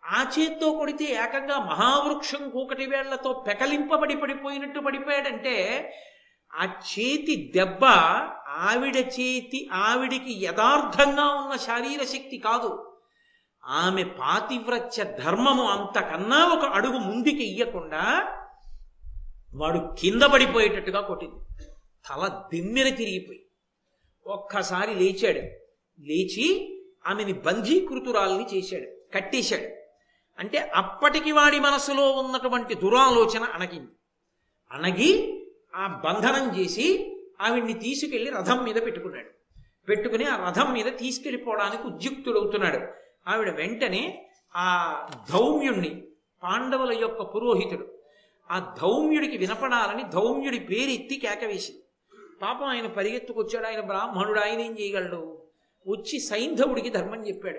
ఆ 0.04 0.30
చేత్తో 0.38 0.72
కొడితే 0.72 1.04
ఏకంగా 1.04 1.58
మహావృక్షం 1.58 2.50
కూకటి 2.50 2.86
వేళ్ళతో 2.86 3.44
పెకలింపబడి 3.48 4.16
పడిపోయినట్టు 4.16 4.80
పడిపోయాడంటే 4.80 5.56
ఆ 6.54 6.64
చేతి 6.64 7.52
దెబ్బ 7.56 7.84
ఆవిడ 8.48 8.96
చేతి 8.96 9.70
ఆవిడికి 9.72 10.44
యథార్థంగా 10.44 11.24
ఉన్న 11.24 11.56
శారీర 11.56 12.04
శక్తి 12.04 12.38
కాదు. 12.38 12.96
ఆమె 13.64 14.04
పాతివ్రత్య 14.04 15.04
ధర్మము 15.04 15.64
అంతకన్నా 15.64 16.46
ఒక 16.46 16.64
అడుగు 16.64 16.98
ముందుకి 16.98 17.44
ఇయ్యకుండా 17.44 18.28
వాడు 19.54 19.94
కింద 20.00 20.22
పడిపోయేటట్టుగా 20.22 21.00
కొట్టింది. 21.00 21.64
తల 22.08 22.42
దిమ్మెర 22.54 22.88
తిరిగిపోయి. 22.88 23.46
ఒక్కసారి 24.26 24.94
లేచాడు. 24.94 25.38
లేచి 26.02 26.74
ఆమెని 27.06 27.32
బంధీకృతురాల్ని 27.32 28.46
చేశాడు. 28.54 29.14
కట్టేశాడు. 29.14 29.64
అంటే 30.38 30.58
అప్పటికి 30.58 31.32
వాడి 31.32 31.60
మనసులో 31.60 32.12
ఉన్నటువంటి 32.12 32.74
దురాలోచన 32.74 33.42
అణగింది. 33.42 33.92
అణగి 34.72 35.42
ఆ 35.74 35.86
బంధనం 35.86 36.58
చేసి 36.58 37.14
ఆవిడ్ని 37.40 37.72
తీసుకెళ్ళి 37.72 38.30
రథం 38.30 38.64
మీద 38.64 38.74
పెట్టుకున్నాడు. 38.74 39.28
పెట్టుకుని 39.88 40.24
ఆ 40.24 40.48
రథం 40.48 40.72
మీద 40.72 40.84
తీసుకెళ్ళిపోవడానికి 40.84 41.82
ఉద్యుక్తుడవుతున్నాడు. 41.82 42.78
ఆవిడ 43.30 43.50
వెంటనే 43.50 44.28
ఆ 44.56 45.06
ధౌమ్యుణ్ణి 45.32 46.02
పాండవుల 46.42 46.92
యొక్క 46.92 47.22
పురోహితుడు 47.22 47.98
ఆ 48.50 48.74
ధౌమ్యుడికి 48.82 49.36
వినపడాలని 49.36 50.02
ధౌమ్యుడి 50.02 50.58
పేరెత్తి 50.58 51.16
కేకవేసింది 51.16 51.82
పాపం 52.42 52.64
ఆయన 52.64 52.86
పరిగెత్తుకొచ్చాడు 52.86 53.66
ఆయన 53.66 53.80
బ్రాహ్మణుడు 53.80 54.40
ఆయన 54.40 54.60
ఏం 54.60 54.76
చేయగలడు? 54.80 55.42
వచ్చి 55.88 56.20
సైంధవుడికి 56.20 56.90
ధర్మం 56.90 57.28
చెప్పాడు. 57.28 57.58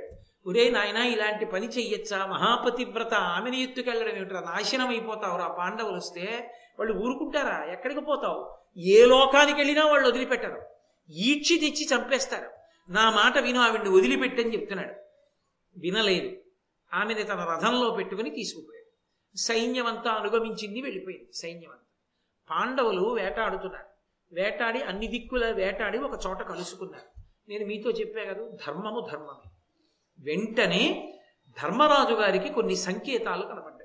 ఒరే 0.50 0.70
నాయనా 0.70 1.06
ఇలాంటి 1.06 1.46
పని 1.46 1.68
చెయ్యొచ్చా? 1.68 2.26
మహాపతివ్రత 2.26 3.14
ఆమెను 3.14 3.56
ఎత్తుకెళ్ళడం 3.56 4.16
ఏమిట్రా? 4.16 4.40
నాశనం 4.40 4.88
అయిపోతావురా 4.88 5.48
పాండవులు 5.48 5.96
వస్తే 5.96 6.52
వాళ్ళు 6.80 6.94
ఊరుకుంటారా? 6.94 7.66
ఎక్కడికి 7.72 8.00
పోతావు? 8.00 8.59
ఏ 8.78 9.06
లోకానికి 9.06 9.58
వెళ్ళినా 9.58 9.86
వాళ్ళు 9.86 10.08
వదిలిపెట్టరు. 10.08 10.62
ఈడ్చి 11.10 11.60
తెచ్చి 11.60 11.88
చంపేస్తారు. 11.96 12.52
నా 12.92 13.10
మాట 13.10 13.38
విను 13.38 13.60
ఆవిడ్ని 13.60 13.90
వదిలిపెట్టని 13.90 14.54
చెప్తున్నాడు. 14.54 14.94
వినలేదు. 15.80 16.38
ఆమెని 16.94 17.24
తన 17.24 17.44
రథంలో 17.44 17.90
పెట్టుకుని 17.90 18.30
తీసుకుపోయాడు. 18.30 18.90
సైన్యమంతా 19.38 20.12
అనుగమించింది 20.12 20.82
వెళ్ళిపోయింది. 20.82 21.30
సైన్యమంతా. 21.34 21.84
పాండవులు 22.50 23.10
వేటాడుతున్నారు. 23.10 23.86
వేటాడి 24.34 24.82
అన్ని 24.82 25.08
దిక్కుల 25.08 25.52
వేటాడి 25.52 25.98
ఒక 25.98 26.20
చోట 26.28 26.42
కలుసుకున్నారు. 26.42 27.22
నేను 27.50 27.66
మీతో 27.66 27.92
చెప్పా 27.92 28.24
కదా 28.24 28.50
ధర్మము 28.50 29.08
ధర్మమే. 29.12 29.52
వెంటనే 30.20 31.14
ధర్మరాజు 31.64 32.14
గారికి 32.14 32.54
కొన్ని 32.54 32.76
సంకేతాలు 32.76 33.42
కనపడ్డాయి 33.42 33.79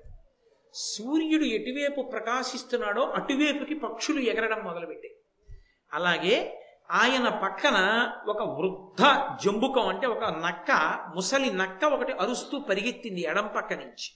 సూర్యుడు 0.74 1.44
ఎటువైపు 1.44 2.10
ప్రకాశిస్తున్నాడో 2.10 3.02
అటువైపుకి 3.02 3.74
పక్షులు 3.74 4.20
ఎగరడం 4.20 4.64
మొదలుపెట్టాయి. 4.64 5.14
అలాగే 5.92 6.60
ఆయన 6.90 7.28
పక్కన 7.28 8.10
ఒక 8.28 8.42
వృద్ధ 8.42 9.02
జంబుకం 9.44 9.88
అంటే 9.88 10.06
ఒక 10.06 10.24
నక్క 10.24 10.70
ముసలి 11.16 11.50
నక్క 11.50 11.84
ఒకటి 11.84 12.12
అరుస్తూ 12.12 12.58
పరిగెత్తింది 12.58 13.20
ఎడం 13.20 13.50
పక్క 13.56 13.72
నుంచి. 13.72 14.10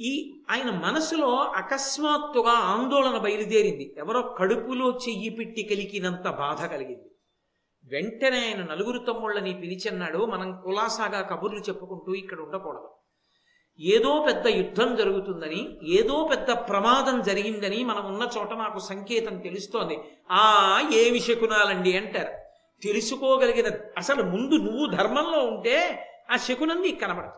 ఈ 0.00 0.42
ఆయన 0.50 0.70
మనసులో 0.70 1.36
అకస్మాత్తుగా 1.36 2.52
ఆందోళన 2.52 3.18
బయలుదేరింది. 3.18 3.94
ఎవరో 3.98 4.22
కడుపులో 4.22 4.98
చెయ్యి 5.08 5.30
పెట్టి 5.30 5.62
కలిగినంత 5.62 6.28
బాధ 6.28 6.64
కలిగింది. 6.64 7.10
వెంటనే 7.84 8.44
ఆయన 8.44 8.64
నలుగురు 8.64 8.98
తమ్ముళ్ళని 8.98 9.54
పిలిచన్నాడు 9.54 10.26
మనం 10.26 10.60
కులాసాగా 10.64 11.20
కబుర్లు 11.22 11.60
చెప్పుకుంటూ 11.60 12.14
ఇక్కడ 12.14 12.40
ఉండకూడదు. 12.40 12.99
ఏదో 13.80 14.24
పెద్ద 14.28 14.46
యుద్ధం 14.46 14.96
జరుగుతుందని 14.96 15.78
ఏదో 15.82 16.28
పెద్ద 16.30 16.50
ప్రమాదం 16.50 17.22
జరిగిందని 17.22 17.84
మనం 17.84 18.04
ఉన్న 18.06 18.28
చోట 18.38 18.52
నాకు 18.52 18.78
సంకేతం 18.78 19.38
తెలుస్తోంది. 19.38 19.98
ఆ 20.30 20.80
ఏమి 20.94 21.20
శకునాలండి 21.20 21.96
అంటారు. 21.96 22.32
తెలుసుకోగలిగిన 22.82 23.70
అసలు 23.96 24.22
ముందు 24.22 24.54
నువ్వు 24.54 24.86
ధర్మంలో 24.86 25.38
ఉంటే 25.38 26.06
ఆ 26.30 26.36
శకునం 26.36 26.82
నీకు 26.82 27.00
కనబడదు. 27.00 27.32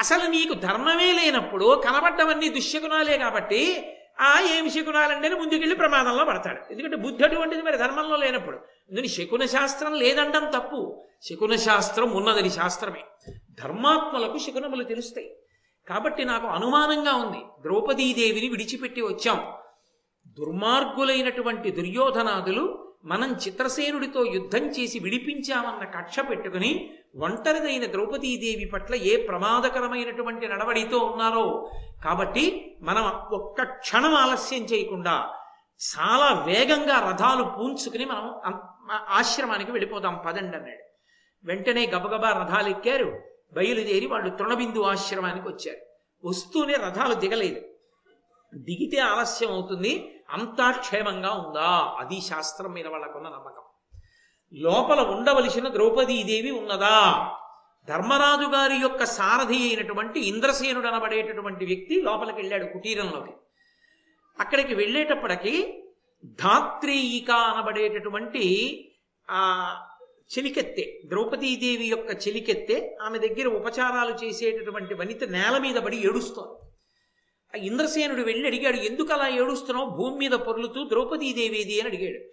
అసలు 0.00 0.30
నీకు 0.30 0.54
ధర్మమే 0.54 1.12
లేనప్పుడు 1.12 1.82
కనబడ్డవన్నీ 1.84 2.48
దుశ్శకునాలే 2.48 3.18
కాబట్టి 3.18 3.93
ఆ 4.20 4.40
ఏమి 4.40 4.70
శకునాలండి 4.70 5.26
అని 5.26 5.36
ముందుకెళ్ళి 5.36 5.76
ప్రమాదంలో 5.76 6.24
పడతాడు. 6.24 6.72
ఎందుకంటే 6.72 6.96
బుద్ధి 6.96 7.24
అటువంటిది 7.24 7.62
మరి 7.62 7.76
ధర్మంలో 7.76 8.16
లేనప్పుడు. 8.16 8.56
అందుకని 8.56 9.08
శకున 9.08 9.44
శాస్త్రం 9.44 9.94
లేదండం 9.94 10.50
తప్పు. 10.50 11.04
శకున 11.22 11.56
శాస్త్రం 11.56 12.10
ఉన్నదని 12.10 12.50
శాస్త్రమే. 12.50 13.04
ధర్మాత్మలకు 13.62 14.38
శకునములు 14.38 14.84
తెలుస్తాయి. 14.84 15.36
కాబట్టి 15.88 16.24
నాకు 16.24 16.46
అనుమానంగా 16.46 17.14
ఉంది. 17.14 17.38
ద్రౌపదీదేవిని 17.62 18.48
విడిచిపెట్టి 18.48 19.02
వచ్చాం. 19.02 19.52
దుర్మార్గులైనటువంటి 20.28 21.70
దుర్యోధనాదులు 21.70 22.83
మనం 23.04 23.32
చిత్రసేనుడితో 23.32 24.24
యుద్ధం 24.24 24.66
చేసి 24.66 24.98
విడిపించామన్న 24.98 25.84
కక్ష 25.84 26.20
పెట్టుకుని 26.20 26.90
ఒంటరిదైన 27.16 27.86
ద్రౌపదీదేవి 27.86 28.64
పట్ల 28.64 28.94
ఏ 28.94 29.26
ప్రమాదకరమైనటువంటి 29.26 30.48
నడవడితో 30.48 30.98
ఉన్నారో. 30.98 31.70
కాబట్టి 32.04 32.76
మనం 32.82 33.04
ఒక్క 33.32 33.62
క్షణం 33.62 34.14
ఆలస్యం 34.14 34.62
చేయకుండా 34.64 35.30
చాలా 35.96 36.44
వేగంగా 36.46 37.10
రథాలు 37.10 37.44
పూంచుకుని 37.44 38.04
మనం 38.04 38.52
ఆశ్రమానికి 38.92 39.72
వెళ్ళిపోదాం. 39.72 40.22
పదండి 40.26 40.56
అన్నాడు. 40.56 40.84
వెంటనే 41.44 41.86
గబగబా 41.86 42.30
రథాలు 42.30 42.68
ఎక్కారు. 42.68 43.22
బయలుదేరి 43.52 44.06
వాళ్ళు 44.06 44.30
తృణబిందు 44.30 44.82
ఆశ్రమానికి 44.82 45.48
వచ్చారు. 45.48 45.80
వస్తూనే 46.28 46.74
రథాలు 46.74 47.14
దిగలేదు. 47.14 47.60
దిగితే 48.54 48.98
ఆలస్యం 48.98 49.50
అవుతుంది. 49.50 50.13
అంతా 50.34 50.70
క్షేమంగా 50.70 51.32
ఉందా? 51.32 51.96
అది 51.98 52.20
శాస్త్రం 52.20 52.72
మీద 52.72 52.86
వాళ్ళకున్న 52.86 53.28
నమ్మకం. 53.28 53.62
లోపల 54.52 55.00
ఉండవలసిన 55.00 55.68
ద్రౌపదీదేవి 55.68 56.50
ఉన్నదా? 56.50 57.30
ధర్మరాజు 57.88 58.46
గారి 58.48 58.76
యొక్క 58.76 59.04
సారథి 59.04 59.56
అయినటువంటి 59.56 60.20
ఇంద్రసేనుడు 60.20 60.86
అనబడేటటువంటి 60.86 61.64
వ్యక్తి 61.64 62.00
లోపలికి 62.00 62.38
వెళ్ళాడు 62.38 62.64
కుటీరంలోకి. 62.64 63.32
అక్కడికి 64.40 64.74
వెళ్ళేటప్పటికి 64.74 65.84
ధాత్రేయిక 66.24 67.30
అనబడేటటువంటి 67.30 68.44
ఆ 69.30 69.40
చెలికెత్తే 70.38 71.00
ద్రౌపదీదేవి 71.06 71.86
యొక్క 71.86 72.28
చెలికెత్తే 72.28 72.98
ఆమె 73.02 73.18
దగ్గర 73.18 73.46
ఉపచారాలు 73.46 74.24
చేసేటటువంటి 74.24 74.94
వనిత 74.94 75.24
నేల 75.24 75.58
మీద 75.58 75.76
పడి 75.76 75.96
ఏడుస్తోంది. 75.96 76.73
ఆ 77.54 77.56
ఇంద్రసేనుడు 77.56 78.22
వెళ్ళి 78.22 78.46
అడిగాడు 78.46 78.76
ఎందుకు 78.76 79.12
అలా 79.12 79.28
ఏడుస్తున్నావు? 79.28 79.90
భూమి 79.90 80.16
మీద 80.16 80.30
పొర్లుతూ 80.30 80.88
ద్రౌపదీదేవిది? 80.88 81.80
అని 81.80 81.88
అడిగాడు. 81.88 82.24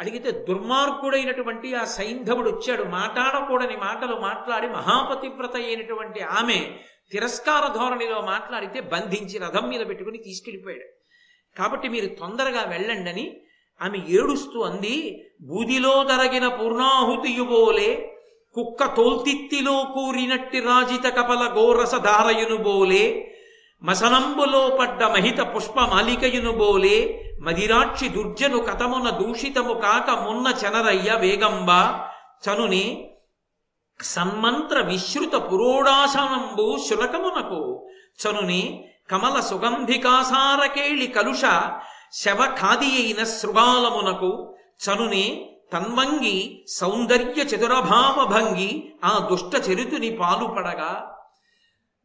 అడిగితే 0.00 0.30
దుర్మార్గుడైనటువంటి 0.30 1.74
ఆ 1.74 1.84
సైంధవుడు 1.84 2.50
వచ్చాడు. 2.50 2.82
మాట్లాడకూడని 2.82 3.76
మాటలు 3.76 4.16
మాట్లాడి 4.16 4.68
మహాపతివ్రత 4.68 5.56
అయినటువంటి 5.56 6.20
ఆమె 6.20 6.72
తిరస్కార 7.10 7.72
ధోరణిలో 7.78 8.20
మాట్లాడితే 8.20 8.80
బంధించి 8.80 9.38
రథం 9.38 9.68
మీద 9.68 9.88
పెట్టుకుని 9.88 10.18
తీసుకెళ్ళిపోయాడు. 10.18 11.00
కాబట్టి 11.58 11.88
మీరు 11.88 12.06
తొందరగా 12.06 12.62
వెళ్ళండి 12.62 13.10
అని 13.10 13.40
ఆమె 13.82 13.98
ఏడుస్తూ 14.08 14.60
అంది 14.60 15.24
బూదిలో 15.42 16.04
దరగిన 16.04 16.48
పూర్ణాహుతియుబోలే 16.48 18.16
కుక్క 18.54 18.96
తోల్తిత్తిలో 18.96 19.84
కూరినట్టి 19.94 20.60
రాజిత 20.60 21.04
కపల 21.04 21.54
గోరస 21.58 21.94
ధారయును 21.94 22.56
బోలే 22.56 23.29
మసనంబులో 23.82 24.62
పడ్డ 24.78 25.02
మహిత 25.12 25.40
పుష్ప 25.52 25.80
మాలికయును 25.90 26.52
బోలే 26.52 26.96
మదిరాక్షి 27.42 28.08
దుర్జను 28.08 28.58
కథమున 28.64 29.08
దూషితము 29.20 29.74
కాక 29.80 30.10
మున్న 30.22 30.46
చనరయ్య 30.60 31.10
వేగంబ 31.22 31.70
చనుని 32.44 32.84
సన్మంత్ర 34.00 34.78
విశ్రుత 34.82 35.34
పురోడాసనంబు 35.46 36.66
శునకమునకు 36.86 37.60
చనుని 38.20 38.62
కమల 39.10 39.36
సుగంధికాసారకేళి 39.40 41.08
కలుష 41.14 41.44
శవ 42.14 42.40
ఖాది 42.58 42.90
అయిన 42.96 43.22
శృగాలమునకు 43.32 44.30
చనుని 44.84 45.24
తన్వంగి 45.72 46.36
సౌందర్య 46.76 47.40
చతురభావ 47.44 48.18
భంగి 48.26 48.70
ఆ 49.04 49.12
దుష్ట 49.30 49.54
చరితుని 49.66 50.10
పాలుపడగా 50.16 50.92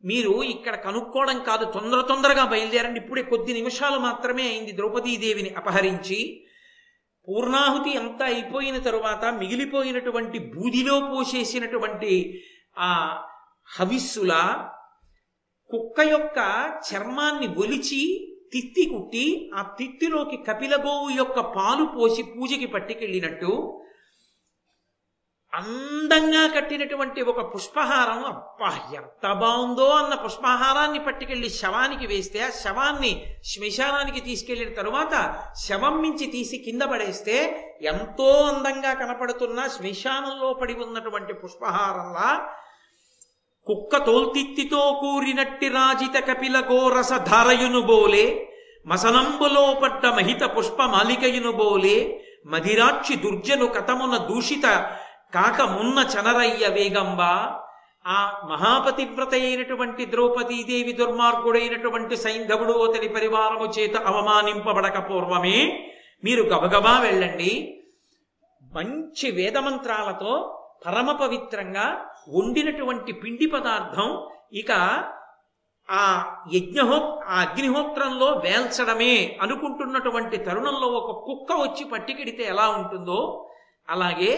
మీరు 0.05 0.43
ఇక్కడ 0.43 0.75
కనుక్కోవడం 0.75 1.43
కాదు 1.43 1.65
తొందర 1.65 2.01
తొందరగా 2.01 2.45
బయలుదేరండి. 2.45 2.99
ఇప్పుడే 2.99 3.23
కొద్ది 3.23 3.53
నిమిషాలు 3.53 3.99
మాత్రమే 3.99 4.43
అయింది 4.47 4.71
ద్రౌపదీదేవిని 4.71 5.49
అపహరించి. 5.49 6.19
పూర్ణాహుతి 7.27 7.97
అంతా 7.97 8.25
అయిపోయిన 8.25 8.77
తరువాత 8.77 9.25
మిగిలిపోయినటువంటి 9.25 10.39
బూదిలో 10.39 10.99
పోసేసినటువంటి 10.99 12.41
ఆ 12.79 12.89
హవిస్సుల 13.79 14.33
కుక్క 15.69 15.99
యొక్క 15.99 16.39
చర్మాన్ని 16.87 17.47
ఒలిచి 17.47 18.01
తిత్తి 18.53 18.83
కుట్టి 18.89 19.51
ఆ 19.55 19.61
తిత్తిలోకి 19.79 20.37
కపిలగోవు 20.37 21.09
యొక్క 21.17 21.39
పాలు 21.39 21.85
పోసి 21.85 22.23
పూజకి 22.23 22.65
పట్టుకెళ్ళినట్టు 22.65 23.51
అందంగా 25.55 26.43
కట్టినటువంటి 26.47 27.21
ఒక 27.23 27.41
పుష్పహారం 27.51 28.21
అబ్బా 28.25 28.69
ఎంత 28.97 29.25
బాగుందో 29.35 29.87
అన్న 29.97 30.13
పుష్పహారాన్ని 30.23 30.99
పట్టుకెళ్ళి 30.99 31.49
శవానికి 31.57 32.05
వేస్తే 32.07 32.39
ఆ 32.43 32.49
శవాన్ని 32.59 33.11
శ్మశానానికి 33.43 34.21
తీసుకెళ్ళిన 34.21 34.71
తరువాత 34.73 35.13
శవం 35.65 35.95
మించి 36.01 36.27
తీసి 36.27 36.57
కింద 36.57 36.83
పడేస్తే 36.83 37.37
ఎంతో 37.85 38.29
అందంగా 38.45 38.93
కనపడుతున్న 38.93 39.67
శ్మశానంలో 39.75 40.51
పడి 40.53 40.75
ఉన్నటువంటి 40.81 41.35
పుష్పహారంలా 41.41 42.29
కుక్క 43.67 43.97
తోల్తిత్తితో 44.05 44.81
కూరినట్టి 44.99 45.69
రాజిత 45.69 46.17
కపిల 46.27 46.57
గోరస 46.67 47.13
ధారయును 47.29 47.81
బోలే 47.81 48.27
మసనంబులో 48.85 49.65
పడ్డ 49.81 50.05
మహిత 50.15 50.43
పుష్ప 50.55 50.81
మాలికయును 50.87 51.51
బోలే 51.51 51.97
మదిరాక్షి 52.47 53.15
దుర్జను 53.15 53.67
కథమున 53.67 54.15
దూషిత 54.27 54.65
కాక 55.33 55.61
మున్న 55.61 55.99
చనరయ్య 56.13 56.67
వేగంబ 56.67 57.21
ఆ 58.05 58.17
మహాపతివ్రత 58.49 59.33
అయినటువంటి 59.33 60.05
ద్రౌపదీదేవి 60.05 60.93
దుర్మార్గుడైనటువంటి 60.93 62.15
సైంధవుడు 62.15 62.73
అతని 62.85 63.07
పరివారము 63.07 63.65
చేత 63.65 63.95
అవమానింపబడక 64.05 65.09
పూర్వమే 65.09 65.57
మీరు 66.23 66.41
గబగబా 66.41 66.99
వెళ్ళండి. 66.99 67.51
మంచి 68.73 69.31
వేదమంత్రాలతో 69.31 70.33
పరమ 70.85 71.11
పవిత్రంగా 71.11 71.85
వండినటువంటి 72.27 73.13
పిండి 73.13 73.45
పదార్థం 73.45 74.09
ఇక 74.53 74.71
ఆ 75.89 76.03
యజ్ఞహో 76.53 76.97
ఆ 77.27 77.41
అగ్నిహోత్రంలో 77.41 78.27
వేల్చడమే 78.45 79.37
అనుకుంటున్నటువంటి 79.41 80.37
తరుణంలో 80.37 80.87
ఒక 80.87 81.11
కుక్క 81.25 81.53
వచ్చి 81.53 81.83
పట్టికెడితే 81.85 82.43
ఎలా 82.43 82.67
ఉంటుందో 82.69 83.19
అలాగే 83.89 84.31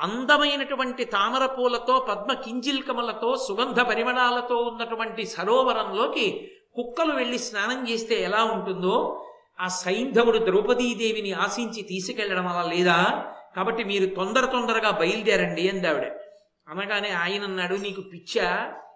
అందమైనటువంటి 0.00 1.04
తామర 1.04 1.46
పూలతో 1.46 2.06
పద్మ 2.08 2.32
కింజిల్కమలతో 2.32 3.36
సుగంధ 3.36 3.80
పరిమళాలతో 3.80 4.56
ఉన్నటువంటి 4.56 5.26
సరోవరంలోకి 5.26 6.26
కుక్కలు 6.74 7.12
వెళ్ళి 7.12 7.38
స్నానం 7.38 7.88
చేస్తే 7.88 8.14
ఎలా 8.22 8.44
ఉంటుందో 8.44 8.96
ఆ 9.60 9.68
సైంధవుడు 9.68 10.38
ద్రౌపదీదేవిని 10.38 11.32
ఆశించి 11.32 11.82
తీసుకెళ్ళడం 11.82 12.46
అలా 12.46 12.62
లేదా? 12.62 12.98
కాబట్టి 13.56 13.84
మీరు 13.84 14.14
తొందర 14.14 14.44
తొందరగా 14.44 14.90
బయలుదేరండి 14.90 15.68
అందావిడ 15.68 16.06
అనగానే 16.68 17.10
ఆయన 17.10 17.44
అన్నాడు 17.44 17.74
నీకు 17.74 18.00
పిచ్చా? 18.00 18.48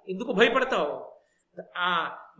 ఎందుకు 0.08 0.32
భయపడతావు? 0.32 0.90
ఆ 1.76 1.90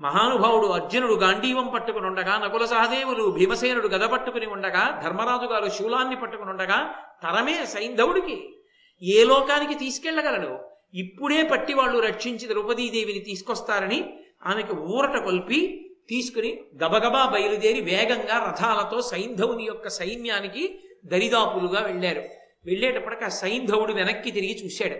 మహానుభావుడు 0.00 0.67
అర్జునుడు 0.67 1.14
గాంధీవం 1.14 1.69
పట్టుకుని 1.75 2.07
ఉండగా 2.07 2.38
నకుల 2.38 2.64
సహదేవులు 2.64 3.31
భీమసేనుడు 3.31 3.88
గద 3.88 4.05
పట్టుకుని 4.05 4.47
ఉండగా 4.47 5.00
ధర్మరాజు 5.05 5.47
గారు 5.47 5.69
శూలాన్ని 5.69 6.17
పట్టుకుని 6.17 6.50
ఉండగా 6.50 6.79
తరమే 7.23 7.67
సైంధవుడికి 7.67 8.55
ఏ 9.03 9.25
లోకానికి 9.25 9.75
తీసుకెళ్ళగలడు 9.75 10.59
ఇప్పుడే 10.95 11.43
పట్టి 11.43 11.75
వాళ్ళు 11.75 11.99
రక్షించి 11.99 12.49
ద్రౌపదీదేవిని 12.49 13.19
తీసుకొస్తారని 13.19 14.15
ఆమెకి 14.47 14.73
ఊరట 14.73 15.25
కొల్పి 15.25 15.87
తీసుకుని 16.09 16.61
గబగబా 16.77 17.27
బయలుదేరి 17.27 17.81
వేగంగా 17.81 18.47
రథాలతో 18.49 19.03
సైంధవుని 19.03 19.65
యొక్క 19.65 19.89
సైన్యానికి 19.89 20.81
దరిదాపులుగా 21.05 21.81
వెళ్ళారు. 21.81 22.23
వెళ్ళేటప్పటికి 22.65 23.25
ఆ 23.25 23.29
సైంధవుడు 23.29 23.93
వెనక్కి 23.93 24.31
తిరిగి 24.31 24.65
చూశాడు. 24.65 24.95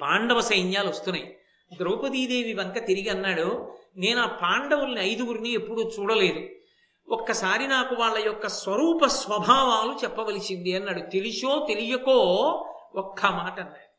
పాండవ 0.00 0.40
సైన్యాలు 0.40 0.88
వస్తున్నాయి. 0.88 1.36
ద్రౌపదీదేవి 1.76 2.52
వంక 2.54 2.86
తిరిగి 2.86 3.08
అన్నాడు 3.08 3.74
నేను 3.96 4.20
ఆ 4.20 4.26
పాండవుల్ని 4.26 5.02
ఐదుగురిని 5.02 5.52
ఎప్పుడూ 5.52 5.92
చూడలేదు. 5.98 6.59
ఒక్కసారి 7.10 7.66
నాకు 7.66 7.94
వాళ్ళ 7.94 8.18
యొక్క 8.18 8.48
స్వరూప 8.48 9.06
స్వభావాలు 9.06 9.98
చెప్పవలసింది 10.04 10.76
అన్నాడు. 10.76 11.00
తెలిసో 11.00 11.66
తెలియకో 11.68 12.12
ఒక్క 12.94 13.26
మాట 13.26 13.60
అన్నాడు. 13.60 13.90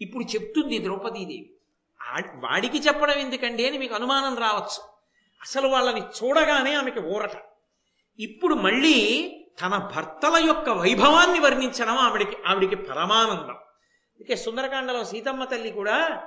ఇప్పుడు 0.00 0.24
చెప్తుంది 0.24 0.78
ద్రౌపదీదేవి. 0.78 1.50
వాడికి 2.34 2.78
చెప్పడం 2.78 3.14
ఎందుకండి 3.14 3.68
అని 3.68 3.78
మీకు 3.78 3.94
అనుమానం 3.94 4.36
రావచ్చు. 4.36 4.92
అసలు 5.42 5.68
వాళ్ళని 5.68 6.00
చూడగానే 6.00 6.74
ఆమెకి 6.74 7.00
ఊరట. 7.00 7.32
ఇప్పుడు 8.18 8.54
మళ్ళీ 8.54 9.28
తన 9.60 9.90
భర్తల 9.96 10.44
యొక్క 10.46 10.70
వైభవాన్ని 10.70 11.40
వర్ణించడం 11.40 11.96
ఆవిడికి 11.96 12.36
ఆవిడికి 12.46 12.76
పరమానందం. 12.76 13.54
అందుకే 14.14 14.36
సుందరకాండలో 14.36 15.04
సీతమ్మ 15.04 15.44
తల్లి 15.44 15.70
కూడా 15.70 16.22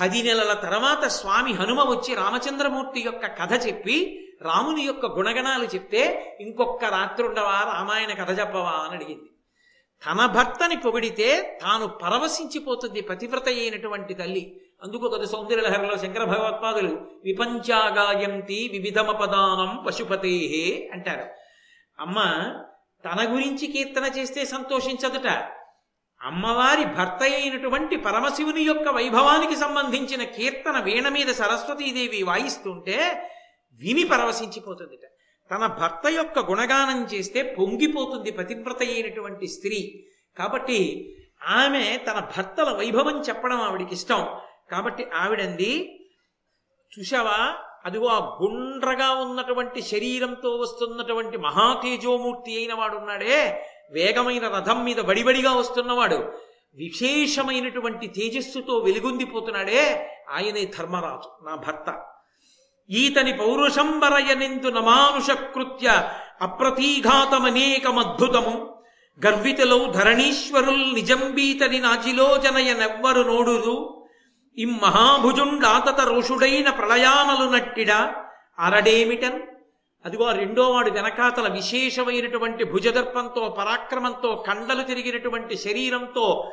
పది 0.00 0.22
నెలల 0.22 0.52
తర్వాత 0.52 1.04
స్వామి 1.04 1.52
హనుమ 1.52 1.80
వచ్చి 1.82 2.14
రామచంద్రమూర్తి 2.14 3.00
యొక్క 3.00 3.26
కథ 3.26 3.66
చెప్పి 3.66 4.28
రాముని 4.42 4.82
యొక్క 4.82 5.06
గుణగణాలు 5.06 5.64
చెప్తే 5.64 6.36
ఇంకొక 6.40 6.84
రాత్రి 6.84 7.28
ఉండవా? 7.28 7.72
రామాయణ 7.76 8.24
కథ 8.24 8.40
చెప్పవా? 8.40 8.70
అని 8.70 8.94
అడిగింది. 8.96 9.28
తన 10.06 10.26
భర్తని 10.26 10.76
పొగిడితే 10.76 11.58
తాను 11.62 11.86
పరవశించిపోతుంది 11.86 13.00
పతివ్రత 13.00 13.48
అయినటువంటి 13.48 14.14
తల్లి. 14.14 14.60
అందుకు 14.82 15.08
కదా 15.08 15.24
సౌందర్యలహరిలో 15.24 15.98
శంకర 15.98 16.24
భగవత్పాదులు 16.24 17.08
విపంచాగాయంతి 17.24 18.68
వివిధమ 18.72 19.10
పదానం 19.10 19.84
పశుపతేహే 19.86 20.90
అంటారు. 20.92 21.26
అమ్మ 21.98 22.18
తన 23.04 23.34
గురించి 23.34 23.66
కీర్తన 23.66 24.04
చేస్తే 24.04 24.44
సంతోషించదుట. 24.44 25.52
అమ్మవారి 26.22 26.84
భర్త 26.84 27.22
అయినటువంటి 27.22 27.96
పరమశివుని 27.96 28.62
యొక్క 28.62 28.88
వైభవానికి 28.88 29.56
సంబంధించిన 29.56 30.24
కీర్తన 30.24 30.80
వీణ 30.80 31.08
మీద 31.08 31.26
సరస్వతీదేవి 31.26 32.22
వాయిస్తుంటే 32.22 33.28
విని 33.72 34.04
పరవశించిపోతుందిట. 34.04 35.00
తన 35.50 35.66
భర్త 35.66 36.06
యొక్క 36.08 36.38
గుణగానం 36.38 37.04
చేస్తే 37.04 37.42
పొంగిపోతుంది 37.42 38.30
పతివ్రత 38.30 38.82
అయినటువంటి 38.82 39.46
స్త్రీ. 39.46 40.04
కాబట్టి 40.38 41.14
ఆమె 41.48 42.00
తన 42.10 42.28
భర్తల 42.36 42.72
వైభవం 42.72 43.20
చెప్పడం 43.20 43.60
ఆవిడికి 43.60 43.94
ఇష్టం. 43.94 44.26
కాబట్టి 44.70 45.04
ఆవిడంది 45.14 45.98
చూశావా? 46.98 47.56
అదిగో 47.86 48.06
ఆ 48.06 48.38
గుండ్రగా 48.42 49.10
ఉన్నటువంటి 49.10 49.82
శరీరంతో 49.82 50.56
వస్తున్నటువంటి 50.56 51.36
మహాతేజోమూర్తి 51.36 52.56
అయిన 52.56 52.74
వాడు 52.74 52.96
ఉన్నాడే 52.96 53.66
వేగమైన 53.92 54.48
రథం 54.48 54.84
మీద 54.84 54.96
బడిబడిగా 54.96 55.52
వస్తున్నవాడు. 55.52 56.32
విశేషమైనటువంటి 56.74 58.06
తేజస్సుతో 58.06 58.78
వెలుగొందిపోతున్నాడే 58.78 60.10
ఆయనే 60.30 60.64
ధర్మరాజు 60.64 61.44
నా 61.44 61.54
భర్త. 61.54 62.11
ఈతని 62.90 63.32
పౌరుషంబరయనిందు 63.32 64.70
నమానుష 64.70 65.30
కృత్య 65.30 66.08
అప్రతీఘాతమనేకమద్భుతము. 66.42 68.76
గర్వితలో 69.26 69.86
ధరణీశ్వరుల్ 69.86 70.94
నిజంబీతని 70.94 71.80
నాచిలో 71.80 72.40
నెవ్వరు 72.78 73.22
నోడురు 73.22 74.04
ఇమ్మహాభుజుండాతత 74.58 76.00
రోషుడైన 76.00 76.70
ప్రళయానలు 76.70 77.50
నట్టిడ. 77.50 78.10
అరడేమిటన్? 78.58 79.40
అదిగో 80.04 80.32
రెండోవాడు 80.32 80.90
వెనకాతల 80.90 81.52
విశేషమైనటువంటి 81.52 82.64
భుజదర్పంతో 82.64 83.56
పరాక్రమంతో 83.58 84.44
కండలు 84.48 84.82
తిరిగినటువంటి 84.82 85.56
శరీరంతో 85.56 86.50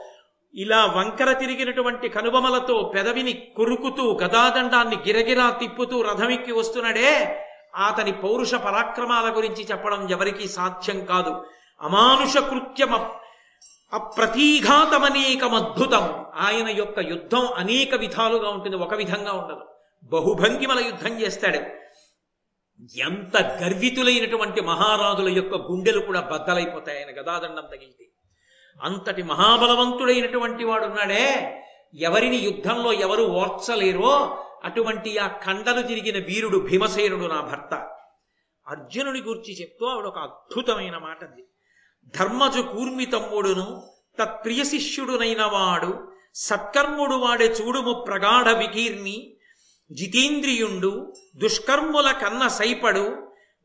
ఇలా 0.54 0.86
వంకర 0.86 1.32
తిరిగినటువంటి 1.32 2.10
కనుబొమలతో 2.10 2.92
పెదవిని 2.96 3.34
కొరుకుతూ 3.34 4.20
గదాదండాన్ని 4.24 4.96
గిరగిరా 4.96 5.50
తిప్పుతూ 5.50 6.02
రథమిక్కి 6.02 6.52
వస్తున్నాడే 6.52 7.46
అతని 7.76 8.12
పౌరుష 8.12 8.56
పరాక్రమాల 8.56 9.38
గురించి 9.38 9.68
చెప్పడం 9.72 10.10
ఎవరికీ 10.10 10.48
సాధ్యం 10.48 11.06
కాదు. 11.06 11.46
అమానుష 11.82 12.38
కృత్యమ 12.38 13.10
అప్రతీఘాతమనేకమద్భుతం. 13.94 16.26
ఆయన 16.36 16.70
యొక్క 16.70 17.00
యుద్ధం 17.00 17.54
అనేక 17.54 17.96
విధాలుగా 17.96 18.50
ఉంటుంది 18.50 18.76
ఒక 18.76 18.94
విధంగా 18.94 19.32
ఉండదు. 19.32 19.66
బహుభంగిమల 20.04 20.80
యుద్ధం 20.80 21.22
చేస్తాడు. 21.22 21.60
ఎంత 23.00 23.38
గర్వితులైనటువంటి 23.38 24.62
మహారాజుల 24.62 25.30
యొక్క 25.30 25.56
గుండెలు 25.56 26.00
కూడా 26.00 26.22
బద్దలైపోతాయి 26.22 26.98
ఆయన 26.98 27.22
గదాదండం 27.22 27.56
తగిలితే. 27.56 28.06
అంతటి 28.82 29.24
మహాబలవంతుడైనటువంటి 29.24 30.64
వాడున్నాడే 30.64 31.26
ఎవరిని 32.00 32.38
యుద్ధంలో 32.38 32.92
ఎవరు 33.00 33.24
ఓర్చలేరో 33.38 34.12
అటువంటి 34.64 35.18
ఆ 35.18 35.28
కండలు 35.28 35.82
తిరిగిన 35.82 36.18
వీరుడు 36.26 36.58
భీమసేనుడు 36.60 37.28
నా 37.28 37.40
భర్త. 37.42 37.74
అర్జునుని 38.68 39.20
గురించి 39.20 39.54
చెప్తూ 39.62 39.86
ఆవిడ 39.86 40.06
ఒక 40.06 40.20
అద్భుతమైన 40.20 40.98
మాట 40.98 41.24
అంది 41.24 41.44
ధర్మజు 42.14 42.62
కూర్మి 42.72 43.06
తమ్ముడును 43.06 43.66
తత్ప్రియ 44.20 44.64
శిష్యుడునైన 44.64 45.44
వాడు 45.46 45.92
సత్కర్ముడు 46.40 47.16
వాడే 47.16 47.48
చూడుము 47.60 47.94
ప్రగాఢ 48.08 48.50
వికీర్ణి 48.58 49.18
జితేంద్రియుండు 49.92 50.92
దుష్కర్ముల 51.36 52.12
కన్న 52.12 52.48
సైపడు 52.48 53.06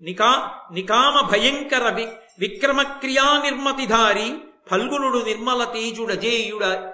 నికా 0.00 0.30
నికామ 0.72 1.20
భయంకర 1.30 1.88
వి 1.88 2.06
విక్రమక్రియా 2.38 3.26
నిర్మతిధారి 3.42 4.28
పల్గునుడు 4.72 5.18
నిర్మల 5.18 5.64
తేజుడజేయుడ 5.64 6.92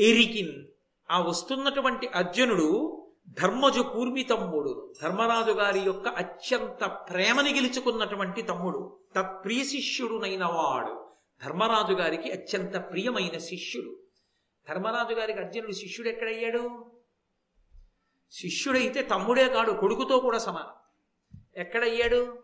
ఎరికిన్. 0.00 0.66
ఆ 1.10 1.20
వస్తున్నటువంటి 1.20 2.08
అర్జునుడు 2.08 3.00
ధర్మజు 3.28 3.80
కూర్మి 3.80 4.22
తమ్ముడు 4.22 4.94
ధర్మరాజు 5.02 5.52
గారి 5.52 5.80
యొక్క 5.80 6.08
అత్యంత 6.08 6.84
ప్రేమని 6.84 7.54
గెలుచుకున్నటువంటి 7.54 8.42
తమ్ముడు. 8.42 8.96
తత్ప్రియ 9.16 9.64
శిష్యుడునైన 9.64 10.44
వాడు 10.44 11.10
ధర్మరాజు 11.44 11.94
గారికి 11.94 12.32
అత్యంత 12.32 12.76
ప్రియమైన 12.76 13.38
శిష్యుడు. 13.38 13.96
ధర్మరాజు 14.68 15.14
గారికి 15.14 15.38
అర్జునుడు 15.38 15.72
శిష్యుడు 15.72 16.08
ఎక్కడయ్యాడు? 16.08 16.90
శిష్యుడైతే 18.30 19.02
తమ్ముడే 19.02 19.48
కాడు 19.48 19.72
కొడుకుతో 19.72 20.18
కూడా 20.18 20.38
సమానం. 20.38 20.72
ఎక్కడయ్యాడు? 21.56 22.38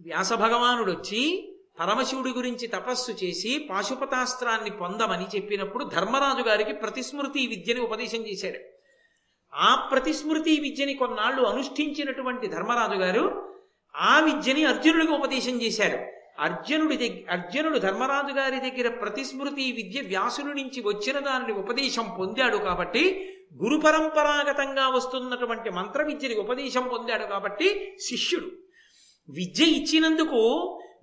వ్యాస 0.00 0.32
భగవానుడు 0.32 0.92
వచ్చి 0.92 1.52
పరమశివుడి 1.78 2.30
గురించి 2.30 2.66
తపస్సు 2.66 3.12
చేసి 3.12 3.66
పాశుపతాస్త్రాన్ని 3.70 4.70
పొందమని 4.70 5.36
చెప్పినప్పుడు 5.36 5.84
ధర్మరాజు 5.84 6.42
గారికి 6.42 6.72
ప్రతిస్మృతి 6.72 7.46
విద్యని 7.46 7.80
ఉపదేశం 7.80 8.18
చేశాడు. 8.18 8.58
ఆ 9.54 9.88
ప్రతిస్మృతి 9.92 10.60
విద్యని 10.60 10.94
కొన్నాళ్ళు 10.94 11.42
అనుష్ఠించినటువంటి 11.42 12.46
ధర్మరాజు 12.46 12.98
గారు 12.98 13.54
ఆ 13.96 14.20
విద్యని 14.20 14.64
అర్జునుడికి 14.64 15.12
ఉపదేశం 15.12 15.62
చేశాడు. 15.62 16.18
అర్జునుడి 16.42 16.96
దగ్గర 16.96 17.32
అర్జునుడు 17.32 17.78
ధర్మరాజు 17.78 18.34
గారి 18.34 18.70
దగ్గర 18.70 18.88
ప్రతిస్మృతి 18.88 19.72
విద్య 19.72 20.00
వ్యాసుని 20.00 20.54
నుంచి 20.54 20.80
వచ్చిన 20.80 21.18
దానిని 21.18 21.52
ఉపదేశం 21.52 22.16
పొందాడు 22.18 22.56
కాబట్టి 22.56 23.34
గురు 23.62 23.80
పరంపరాగతంగా 23.80 24.88
వస్తున్నటువంటి 24.88 25.70
మంత్ర 25.70 26.02
విద్యని 26.02 26.34
ఉపదేశం 26.34 26.88
పొందాడు 26.88 27.24
కాబట్టి 27.24 27.96
శిష్యుడు. 28.00 28.46
విద్య 29.28 29.64
ఇచ్చినందుకు 29.64 30.40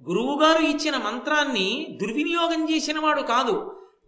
గురువుగారు 0.03 0.59
ఇచ్చిన 0.59 0.97
మంత్రాన్ని 0.97 1.99
దుర్వినియోగం 2.01 2.71
చేసిన 2.71 2.99
వాడు 2.99 3.21
కాదు. 3.21 3.53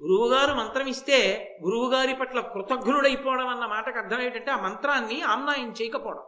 గురువుగారు 0.01 0.53
మంత్రం 0.53 0.87
ఇస్తే 0.87 1.17
గురువుగారి 1.63 2.15
పట్ల 2.15 2.39
కృతజ్ఞుడైపోవడం 2.39 3.47
అన్న 3.47 3.65
మాటకు 3.65 3.97
అర్థం 3.97 4.21
ఏంటంటే 4.21 4.51
ఆ 4.51 4.61
మంత్రాన్ని 4.61 5.21
ఆమ్నాయం 5.21 5.73
చేయకపోవడం. 5.81 6.23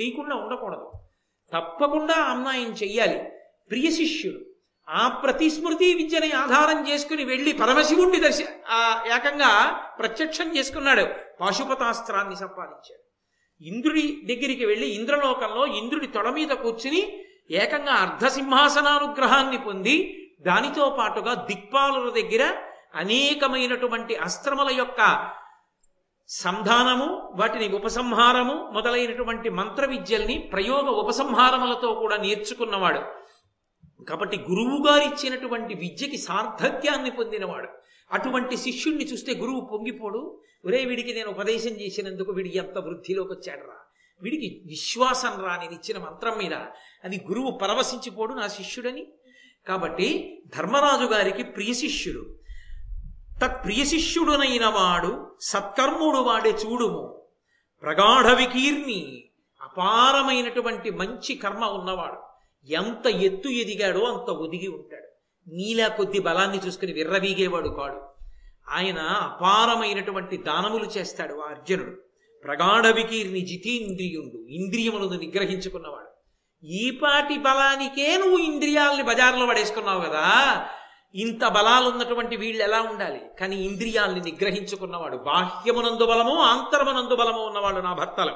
చేయకుండా 0.00 0.36
ఉండకూడదు. 0.36 0.92
తప్పకుండా 1.52 2.14
ఆమ్నాయం 2.14 2.70
చెయ్యాలి. 2.70 3.18
ప్రియ 3.70 3.90
శిష్యుడు 3.90 4.38
ఆ 4.88 5.08
ప్రతిస్మృతి 5.08 5.94
విద్యని 5.94 6.32
ఆధారం 6.32 6.88
చేసుకుని 6.88 7.24
వెళ్ళి 7.24 7.52
పరమశివుణ్ణి 7.52 8.20
దర్శ 8.20 8.40
ఏకంగా 9.14 9.72
ప్రత్యక్షం 9.98 10.56
చేసుకున్నాడు. 10.56 11.06
పాశుపతాస్త్రాన్ని 11.40 12.36
సంపాదించాడు. 12.36 13.06
ఇంద్రుడి 13.64 14.20
దగ్గరికి 14.24 14.64
వెళ్ళి 14.64 14.88
ఇంద్రలోకంలో 14.88 15.66
ఇంద్రుడి 15.66 16.06
తొడ 16.06 16.28
మీద 16.28 16.48
కూర్చుని 16.48 17.25
ఏకంగా 17.50 17.92
అర్ధసింహాసనానుగ్రహాన్ని 17.92 19.58
పొంది 19.58 20.26
దానితో 20.40 20.90
పాటుగా 20.90 21.34
దిక్పాలుల 21.34 22.10
దగ్గర 22.10 22.54
అనేకమైనటువంటి 22.94 24.14
అస్త్రముల 24.14 24.70
యొక్క 24.76 25.32
సంధానము 26.28 27.32
వాటిని 27.34 27.76
ఉపసంహారము 27.76 28.72
మొదలైనటువంటి 28.72 29.50
మంత్ర 29.50 29.84
విద్యల్ని 29.86 30.38
ప్రయోగ 30.52 30.88
ఉపసంహారములతో 30.88 31.94
కూడా 31.94 32.16
నేర్చుకున్నవాడు. 32.16 33.02
కాబట్టి 34.08 34.36
గురువు 34.36 34.86
గారు 34.86 35.02
ఇచ్చినటువంటి 35.02 35.74
విద్యకి 35.74 36.18
సార్థక్యాన్ని 36.18 37.10
పొందినవాడు. 37.10 37.68
అటువంటి 38.12 38.56
శిష్యుణ్ణి 38.56 39.04
చూస్తే 39.04 39.34
గురువు 39.34 39.60
పొంగిపోడు. 39.60 40.40
ఒరే 40.64 40.84
వీడికి 40.84 41.14
నేను 41.14 41.30
ఉపదేశం 41.30 41.70
చేసినందుకు 41.70 42.32
వీడి 42.32 42.58
ఎంత 42.58 42.78
వృద్ధిలోకి 42.78 43.32
వచ్చాడరా 43.32 43.85
వీడికి 44.22 44.62
విశ్వాసం 44.66 45.44
రా 45.44 45.62
ఇచ్చిన 45.62 45.98
మంత్రం 45.98 46.38
మీద 46.38 46.54
అది 47.04 47.24
గురువు 47.28 47.50
పరవశించిపోడు 47.50 48.34
నా 48.34 48.48
శిష్యుడని. 48.48 49.06
కాబట్టి 49.68 50.38
ధర్మరాజు 50.56 51.04
గారికి 51.04 51.42
ప్రియ 51.42 51.72
శిష్యుడు. 51.74 52.34
తత్ప్రియ 53.42 53.84
శిష్యుడునైన 53.84 54.66
వాడు 54.66 55.36
సత్కర్ముడు 55.40 56.18
వాడే 56.18 56.50
చూడుము. 56.50 57.22
ప్రగాఢ 57.82 58.26
వికీర్ణి 58.26 59.24
అపారమైనటువంటి 59.60 60.90
మంచి 60.90 61.34
కర్మ 61.34 61.64
ఉన్నవాడు. 61.64 62.26
ఎంత 62.72 63.06
ఎత్తు 63.06 63.48
ఎదిగాడో 63.48 64.00
అంత 64.00 64.30
ఒదిగి 64.30 64.68
ఉంటాడు. 64.68 65.08
నీలా 65.50 65.88
కొద్ది 65.88 66.18
బలాన్ని 66.18 66.58
చూసుకుని 66.66 66.92
విర్రవీగేవాడు 66.92 67.68
కాడు. 67.68 68.08
ఆయన 68.68 68.98
అపారమైనటువంటి 68.98 70.36
దానములు 70.36 70.84
చేస్తాడు 70.84 71.34
ఆ 71.34 71.48
అర్జునుడు. 71.48 72.05
ప్రగాఢ 72.46 72.86
వికీర్ణి 72.86 73.40
జితీంద్రియుండు 73.40 74.46
ఇంద్రియములను 74.48 75.18
నిగ్రహించుకున్నవాడు. 75.18 76.16
ఈపాటి 76.66 77.38
బలానికే 77.38 78.16
నువ్వు 78.16 78.38
ఇంద్రియాలని 78.38 79.02
బజార్లో 79.02 79.46
పడేసుకున్నావు 79.46 80.00
కదా. 80.00 80.66
ఇంత 81.14 81.44
బలాలు 81.44 81.88
ఉన్నటువంటి 81.88 82.36
వీళ్ళు 82.36 82.62
ఎలా 82.62 82.80
ఉండాలి? 82.80 83.20
కానీ 83.40 83.56
ఇంద్రియాల్ని 83.56 84.20
నిగ్రహించుకున్నవాడు 84.20 85.16
బాహ్యమునందు 85.16 86.06
బలము 86.06 86.34
ఆంతరమునందు 86.38 87.16
బలము 87.16 87.44
ఉన్నవాడు 87.44 87.80
నా 87.80 87.92
భర్తలు. 87.92 88.32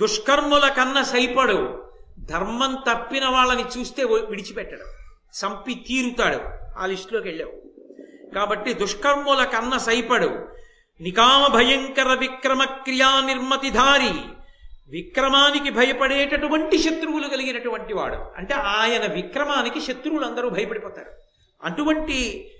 దుష్కర్ముల 0.00 0.68
కన్న 0.68 1.02
సైపడు 1.02 1.82
ధర్మం 2.18 2.74
తప్పిన 2.74 3.28
వాళ్ళని 3.28 3.64
చూస్తే 3.78 4.04
విడిచిపెట్టడు 4.04 4.84
సంపి 5.32 5.74
తీరుతాడు. 5.74 6.40
ఆ 6.78 6.86
లిస్టులోకి 6.86 7.28
వెళ్ళావు. 7.28 7.70
కాబట్టి 8.34 8.74
దుష్కర్ముల 8.74 9.44
కన్న 9.44 9.76
సైపడు 9.76 10.59
నికామ 11.00 11.52
భయంకర 11.52 12.14
విక్రమ 12.14 12.64
క్రియా 12.64 13.20
నిర్మతిధారి. 13.26 14.20
విక్రమానికి 14.88 15.70
భయపడేటటువంటి 15.70 16.78
శత్రువులు 16.78 17.28
కలిగినటువంటి 17.28 17.94
వాడు. 17.94 18.14
అంటే 18.14 18.54
ఆయన 18.54 19.12
విక్రమానికి 19.12 19.80
శత్రువులు 19.80 20.24
అందరూ 20.24 20.48
భయపడిపోతారు. 20.48 21.10
అటువంటి 21.62 22.50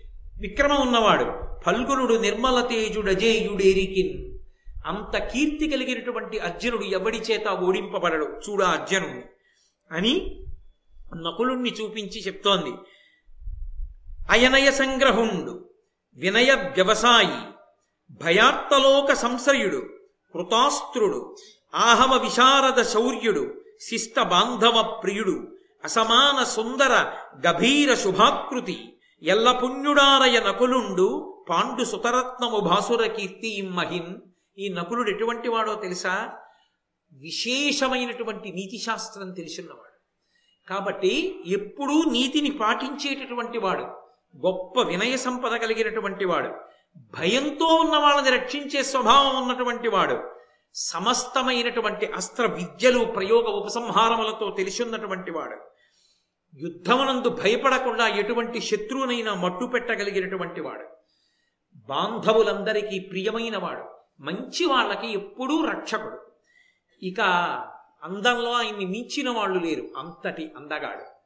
విక్రమం 0.40 0.87
ఉన్నవాడు 0.87 1.40
ఫల్గునుడు 1.66 2.14
నిర్మల 2.14 2.61
తేజుడజేయుడేరికిన్ 2.61 4.38
అంత 4.87 5.18
కీర్తి 5.18 5.68
కలిగినటువంటి 5.68 6.38
అర్జునుడు 6.38 6.85
ఎవడి 6.85 7.18
చేత 7.18 7.48
ఓడింపబడడు? 7.48 8.40
చూడ 8.48 8.62
అర్జునుడు 8.62 9.22
అని 9.94 10.44
నకులుణ్ణి 11.16 11.70
చూపించి 11.70 12.20
చెప్తోంది. 12.20 12.72
అయనయ 14.31 14.70
సంగ్రహుండు. 14.70 15.70
వినయ 16.14 16.53
వ్యవసాయి. 16.53 17.59
భయాత్తలోక 18.10 19.12
సంశయుడు 19.12 19.82
కృతాస్త్రుడు 20.34 21.36
ఆహవ 21.74 22.22
విశారద 22.22 22.82
శౌర్యుడు 22.82 23.60
శిష్ట 23.80 24.20
బాంధవ 24.20 25.00
ప్రియుడు 25.02 25.56
అసమాన 25.84 26.44
సుందర 26.44 27.12
గభీర 27.48 27.94
శుభాకృతి 27.94 28.98
ఎల్లపుణ్యుడారయ 29.22 30.40
నకులుండు 30.40 31.36
పాండు 31.50 31.84
సుతరత్నము 31.84 32.60
భాసుర 32.60 33.06
కీర్తి 33.06 33.58
ఇమ్మహిన్ 33.58 34.16
ఈ 34.58 34.68
నకులుడు 34.68 35.10
ఎటువంటి 35.10 35.48
వాడో 35.48 35.74
తెలుసా? 35.74 36.32
విశేషమైనటువంటి 37.12 38.52
నీతి 38.52 38.78
శాస్త్రం 38.78 39.32
తెలిసినవాడు. 39.32 40.00
కాబట్టి 40.68 41.40
ఎప్పుడూ 41.46 42.02
నీతిని 42.10 42.50
పాటించేటటువంటి 42.50 43.58
వాడు 43.58 43.82
గొప్ప 44.46 44.80
వినయ 44.80 45.16
సంపద 45.16 45.52
కలిగినటువంటి 45.52 46.24
వాడు. 46.24 46.54
భయంతో 46.96 47.66
ఉన్న 47.66 47.96
వాళ్ళని 47.96 48.37
రక్షించే 48.37 48.83
స్వభావం 48.83 49.42
ఉన్నటువంటి 49.42 49.88
వాడు 49.88 50.31
సమస్తమైనటువంటి 50.74 52.07
అస్త్ర 52.07 52.46
విద్యలు 52.46 53.05
ప్రయోగ 53.05 53.42
ఉపసంహారములతో 53.42 54.55
తెలిసిన్నటువంటి 54.57 55.31
వాడు. 55.31 55.57
యుద్ధమునందు 56.59 57.29
భయపడకుండా 57.29 58.09
ఎటువంటి 58.09 58.61
శత్రువునైనా 58.61 59.35
మట్టు 59.35 59.64
పెట్టగలిగినటువంటి 59.64 60.61
వాడు. 60.61 60.88
బాంధవులందరికీ 61.76 62.98
ప్రియమైన 62.98 63.57
వాడు. 63.57 63.85
మంచి 64.20 64.66
వాళ్ళకి 64.66 65.12
ఎప్పుడూ 65.12 65.64
రక్షకుడు. 65.64 66.33
ఇక 67.03 67.20
అందంలో 68.03 68.53
ఆయన్ని 68.53 68.87
మించిన 68.87 69.31
వాళ్ళు 69.31 69.59
లేరు. 69.59 69.88
అంతటి 69.96 70.53
అందగాడు. 70.57 71.20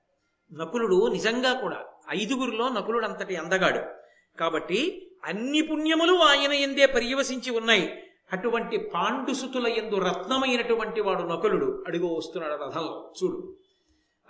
నకులుడు 0.55 1.09
నిజంగా 1.13 1.61
కూడా 1.61 1.85
ఐదుగురిలో 2.11 2.69
నకులుడు 2.69 3.07
అంతటి 3.07 3.37
అందగాడు. 3.37 4.05
కాబట్టి 4.39 5.11
అన్ని 5.25 5.63
పుణ్యములు 5.63 6.17
ఆయన 6.17 6.53
ఎందే 6.53 6.87
పర్యవసించి 6.87 7.51
ఉన్నాయి. 7.51 8.03
అటువంటి 8.33 8.79
పాండుసుతుల 8.79 9.67
ఎందు 9.67 9.97
రత్నమైనటువంటి 9.97 11.01
వాడు 11.01 11.23
నకులుడు. 11.23 11.85
అడుగు 11.87 12.07
వస్తున్నాడు 12.07 12.65
రథంలో 12.65 13.13
చూడు. 13.25 13.57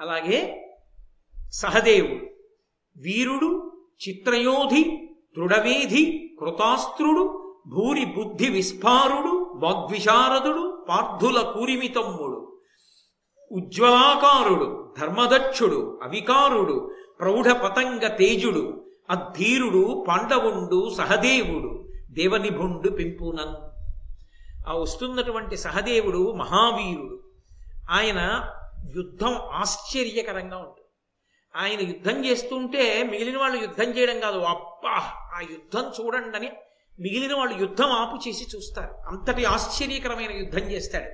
అలాగే 0.00 0.70
సహదేవుడు. 1.50 2.26
వీరుడు 2.96 3.72
చిత్రయోధి 4.09 5.09
దృఢవేధి 5.37 6.37
కృతాస్త్రుడు 6.40 7.54
భూరి 7.66 8.04
బుద్ధి 8.04 8.48
విస్ఫారుడు 8.48 9.52
వాగ్విశారదుడు 9.54 10.87
పార్థుల 10.88 11.40
కూరిమితమ్ముడు 11.40 12.59
ఉజ్వలాకారుడు 13.52 14.94
ధర్మదక్షుడు 15.00 16.00
అవికారుడు 16.02 16.94
ప్రౌఢ 17.20 17.52
పతంగ 17.52 18.07
తేజుడు 18.07 18.84
అధీరుడు 19.10 20.04
పాండవుండు 20.08 20.94
సహదేవుడు. 20.94 21.88
దేవనిభుండు 22.10 22.88
పెంపునన్. 22.88 23.74
ఆ 24.68 24.72
వస్తున్నటువంటి 24.72 25.56
సహదేవుడు 25.56 26.32
మహావీరుడు. 26.32 27.20
ఆయన 27.90 28.50
యుద్ధం 28.96 29.34
ఆశ్చర్యకరంగా 29.34 30.58
ఉంటుంది 30.58 30.84
ఆయన 31.56 31.80
యుద్ధం 31.80 32.24
చేస్తుంటే 32.24 33.02
మిగిలిన 33.02 33.38
వాళ్ళు 33.38 33.60
యుద్ధం 33.60 33.84
చేయడం 33.84 34.20
కాదు. 34.20 34.38
అబ్బా 34.38 35.12
ఆ 35.36 35.40
యుద్ధం 35.40 36.04
చూడండి 36.04 36.36
అని 36.36 36.48
మిగిలిన 37.00 37.34
వాళ్ళు 37.34 37.60
యుద్ధం 37.60 37.86
ఆపు 37.86 38.28
చేసి 38.28 38.56
చూస్తారు. 38.56 38.94
అంతటి 39.08 39.44
ఆశ్చర్యకరమైన 39.44 40.32
యుద్ధం 40.32 40.60
చేస్తాడు. 40.60 41.10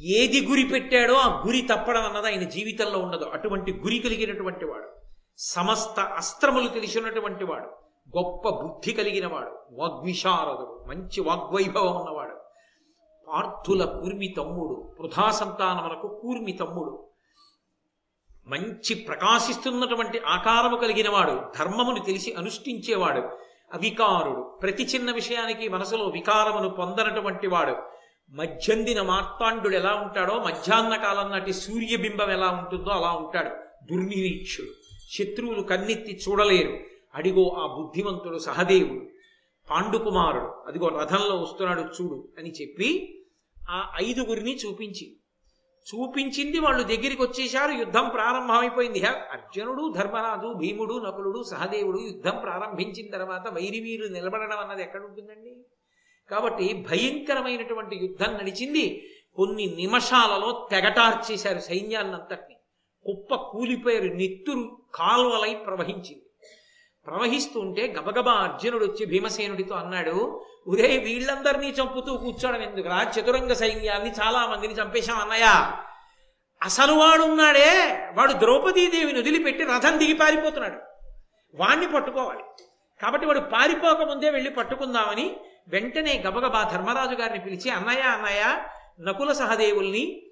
ఏది 0.00 0.46
గురి 0.46 0.64
పెట్టాడో 0.64 1.14
ఆ 1.14 1.42
గురి 1.46 1.60
తప్పడం 1.60 2.04
అన్నది 2.04 2.26
ఆయన 2.26 2.42
జీవితంలో 2.42 2.98
ఉండదు. 2.98 3.24
అటువంటి 3.24 3.72
గురి 3.72 3.98
కలిగినటువంటి 3.98 4.64
వాడు. 4.64 4.95
సమస్త 5.38 6.00
అస్త్రములు 6.00 6.68
తెలిసినటువంటి 6.68 7.44
వాడు. 7.44 7.66
గొప్ప 8.18 8.48
బుద్ధి 8.48 8.92
కలిగిన 8.92 9.26
వాడు. 9.26 9.58
వాగ్విశారదుడు. 9.72 10.84
మంచి 10.88 11.20
వాగ్వైభవం 11.20 11.96
ఉన్నవాడు. 11.96 12.36
పార్థుల 13.28 13.84
కూర్మి 13.84 14.28
తమ్ముడు. 14.28 14.96
వృధా 15.00 15.30
సంతానమునకు 15.30 16.20
కూర్మి 16.22 16.52
తమ్ముడు. 16.52 17.08
మంచి 18.46 18.94
ప్రకాశిస్తున్నటువంటి 18.94 20.18
ఆకారము 20.18 20.76
కలిగిన 20.76 21.10
వాడు. 21.10 21.58
ధర్మమును 21.58 22.00
తెలిసి 22.00 22.32
అనుష్ఠించేవాడు. 22.32 23.20
అవికారుడు. 23.74 24.42
ప్రతి 24.42 24.82
చిన్న 24.82 25.12
విషయానికి 25.12 25.68
మనసులో 25.68 26.04
వికారమును 26.04 26.68
పొందనటువంటి 26.68 27.46
వాడు. 27.46 27.76
మధ్యందిన 28.30 29.02
మార్తాండుడు 29.02 29.76
ఎలా 29.76 29.94
ఉంటాడో 29.94 30.34
మధ్యాహ్న 30.34 30.96
కాలం 30.96 31.30
నాటి 31.30 31.52
సూర్యబింబం 31.52 32.30
ఎలా 32.30 32.50
ఉంటుందో 32.50 32.90
అలా 32.90 33.12
ఉంటాడు. 33.12 33.50
దుర్నిరీక్షుడు. 33.84 34.85
శత్రువులు 35.10 35.62
కన్నెత్తి 35.62 36.20
చూడలేరు. 36.28 36.78
అడిగో 37.14 37.48
ఆ 37.48 37.66
బుద్ధిమంతుడు 37.66 38.38
సహదేవుడు 38.38 39.06
పాండుకుమారుడు 39.70 40.44
అదిగో 40.44 40.88
రథంలో 40.88 41.36
వస్తున్నాడు 41.42 41.80
చూడు 41.80 42.28
అని 42.38 42.50
చెప్పి 42.50 43.18
ఆ 43.68 43.96
ఐదుగురిని 44.02 44.56
చూపించి 44.56 45.16
చూపించింది 45.86 46.58
వాళ్ళు 46.58 46.82
దగ్గరికి 46.82 47.22
వచ్చేశారు 47.22 47.72
యుద్ధం 47.72 48.08
ప్రారంభమైపోయింది. 48.08 49.02
అర్జునుడు 49.06 49.92
ధర్మరాజు 49.96 50.52
భీముడు 50.52 50.94
నకులుడు 51.06 51.42
సహదేవుడు 51.42 51.98
యుద్ధం 51.98 52.38
ప్రారంభించిన 52.42 53.10
తర్వాత 53.10 53.48
వైరివీరు 53.48 54.06
నిలబడడం 54.06 54.58
అన్నది 54.58 54.82
ఎక్కడుంటుందండి? 54.82 55.56
కాబట్టి 56.30 56.72
భయంకరమైనటువంటి 56.74 57.96
యుద్ధం 57.96 58.32
నడిచింది. 58.32 59.08
కొన్ని 59.34 59.66
నిమిషాలలో 59.66 60.68
తెగటార్చేశారు 60.70 61.58
సైన్యాన్నంతటిని. 61.58 62.56
కుప్ప 63.06 63.34
కూలిపోయారు 63.34 64.04
నెత్తురు 64.04 64.78
కాల్వలై 64.94 65.54
ప్రవహించింది. 65.54 66.22
ప్రవహిస్తుంటే 67.06 67.94
గబగబా 67.98 68.32
అర్జునుడు 68.32 68.84
వచ్చి 68.84 69.06
భీమసేనుడితో 69.06 69.74
అన్నాడు 69.74 70.44
ఉదయ్ 70.66 71.04
వీళ్ళందరినీ 71.04 71.68
చంపుతూ 71.68 72.16
కూర్చోడం 72.16 72.62
ఎందుకురా? 72.62 73.02
చతురంగ 73.02 73.52
సైన్యాన్ని 73.52 74.10
చాలా 74.10 74.46
మందిని 74.46 74.74
చంపేశాం 74.74 75.18
అన్నయ్య. 75.18 75.72
అసలు 76.62 76.92
వాడున్నాడే 76.92 77.88
వాడు 78.14 78.32
ద్రౌపదీదేవిని 78.32 79.18
వదిలిపెట్టి 79.18 79.64
రథం 79.64 79.98
దిగి 79.98 80.12
పారిపోతున్నాడు. 80.12 80.76
వాణ్ణి 81.54 81.92
పట్టుకోవాలి. 81.92 82.42
కాబట్టి 83.02 83.26
వాడు 83.26 83.40
పారిపోకముందే 83.40 84.30
వెళ్ళి 84.30 84.50
పట్టుకుందామని 84.50 85.36
వెంటనే 85.68 86.22
గబగబా 86.26 86.62
ధర్మరాజు 86.62 87.14
గారిని 87.14 87.44
పిలిచి 87.44 87.70
అన్నయ్య 87.70 88.00
అన్నయ్య 88.00 88.58
నకుల 89.00 89.32
సహదేవుల్ని 89.32 90.25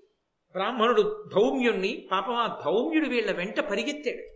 బ్రాహ్మణుడు 0.54 1.30
ధౌమ్యుణ్ణి 1.34 2.08
పాపం 2.12 2.34
ఆ 2.34 2.60
ధౌమ్యుడు 2.64 3.08
వీళ్ళ 3.08 3.32
వెంట 3.32 3.60
పరిగెత్తాడు. 3.60 4.34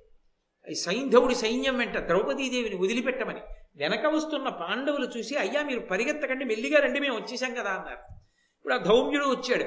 సైంధవుడి 0.75 1.35
సైన్యం 1.35 1.79
వెంట 1.79 1.99
ద్రౌపదీదేవిని 1.99 2.77
వదిలిపెట్టమని 2.77 3.41
వెనక 3.77 4.07
వస్తున్న 4.07 4.49
పాండవులు 4.49 5.19
చూసి 5.19 5.37
అయ్యా 5.37 5.63
మీరు 5.63 5.81
పరిగెత్తకండి 5.81 6.45
మెల్లిగా 6.45 6.81
రండి 6.81 7.01
మేము 7.01 7.17
వచ్చేసాం 7.17 7.55
కదా 7.55 7.71
అన్నారు. 7.71 7.99
ఇప్పుడు 8.57 8.75
ఆ 8.75 8.77
ధౌమ్యుడు 8.77 9.25
వచ్చాడు. 9.25 9.65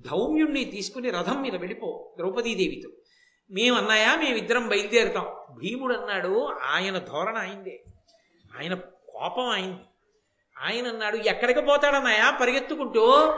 ధౌమ్యుణ్ణి 0.00 0.64
తీసుకుని 0.64 1.10
రథం 1.10 1.42
మీద 1.42 1.54
వెళ్ళిపో 1.56 2.14
ద్రౌపదీదేవితో. 2.16 2.88
మేము 3.50 3.76
అన్నాయా 3.76 4.16
మేమిద్దరం 4.16 4.68
బయలుదేరుతాం. 4.68 5.26
భీముడు 5.50 5.94
అన్నాడు 5.94 6.52
ఆయన 6.62 6.98
ధోరణ 6.98 7.36
అయిందే. 7.36 7.84
ఆయన 8.58 8.74
కోపం 9.08 9.48
అయింది. 9.48 9.78
ఆయన 10.58 10.88
అన్నాడు 10.88 11.16
ఎక్కడికి 11.16 11.60
పోతాడన్నాయా? 11.60 12.38
పరిగెత్తుకుంటూ 12.40 13.34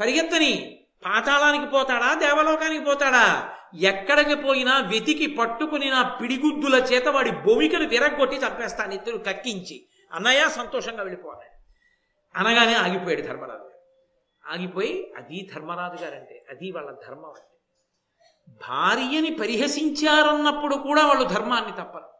పరిగెత్తని. 0.00 0.76
పాతాళానికి 1.04 1.66
పోతాడా? 1.66 2.14
దేవలోకానికి 2.14 2.84
పోతాడా? 2.84 3.52
ఎక్కడికి 3.78 4.34
పోయినా 4.34 4.78
వెతికి 4.78 5.26
పట్టుకుని 5.26 5.90
నా 5.90 6.02
పిడిగుద్దుల 6.02 6.74
చేత 6.74 7.08
వాడి 7.08 7.30
భూమికను 7.30 7.88
విరగ్గొట్టి 7.88 8.36
చంపేస్తాను 8.36 8.94
ఇద్దరు 8.94 9.18
కక్కించి. 9.18 9.86
అన్నయ్య 10.12 10.48
సంతోషంగా 10.48 11.02
వెళ్ళిపోవాలి. 11.02 11.48
అనగానే 12.36 12.74
ఆగిపోయాడు 12.74 13.22
ధర్మరాజు 13.22 13.70
ఆగిపోయి 14.50 15.12
అది 15.16 15.50
ధర్మరాజు 15.54 16.02
గారంటే 16.04 16.46
అది 16.50 16.72
వాళ్ళ 16.72 16.90
ధర్మం 16.90 17.24
అంటే. 17.24 17.58
భార్యని 18.48 19.30
పరిహసించారన్నప్పుడు 19.30 20.76
కూడా 20.76 21.06
వాళ్ళు 21.06 21.24
ధర్మాన్ని 21.24 21.72
తప్పరు. 21.72 22.10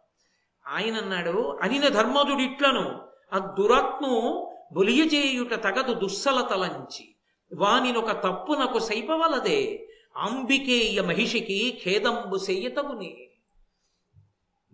ఆయన 0.67 0.97
అన్నాడు 0.97 1.59
అనిన 1.63 1.89
ధర్మధుడిట్లను 1.89 3.01
ఆ 3.33 3.39
దురాత్ము 3.39 4.47
బొలియజేయుట 4.73 5.55
తగదు 5.55 5.95
దుస్సలతలంచి. 5.95 7.10
వానినొక 7.55 8.11
తప్పునకు 8.11 8.79
సైపవలదే. 8.79 9.89
అంబికేయ 10.17 11.01
మహిషికి 11.01 11.81
ఖేదంబు 11.85 12.37
సెయ్యతగునే. 12.37 13.31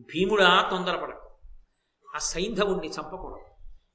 భీముడా 0.00 0.68
తొందరపడకు. 0.70 1.30
ఆ 2.14 2.18
సైంధవుణ్ణి 2.18 2.88
చంపకూడదు. 2.88 3.46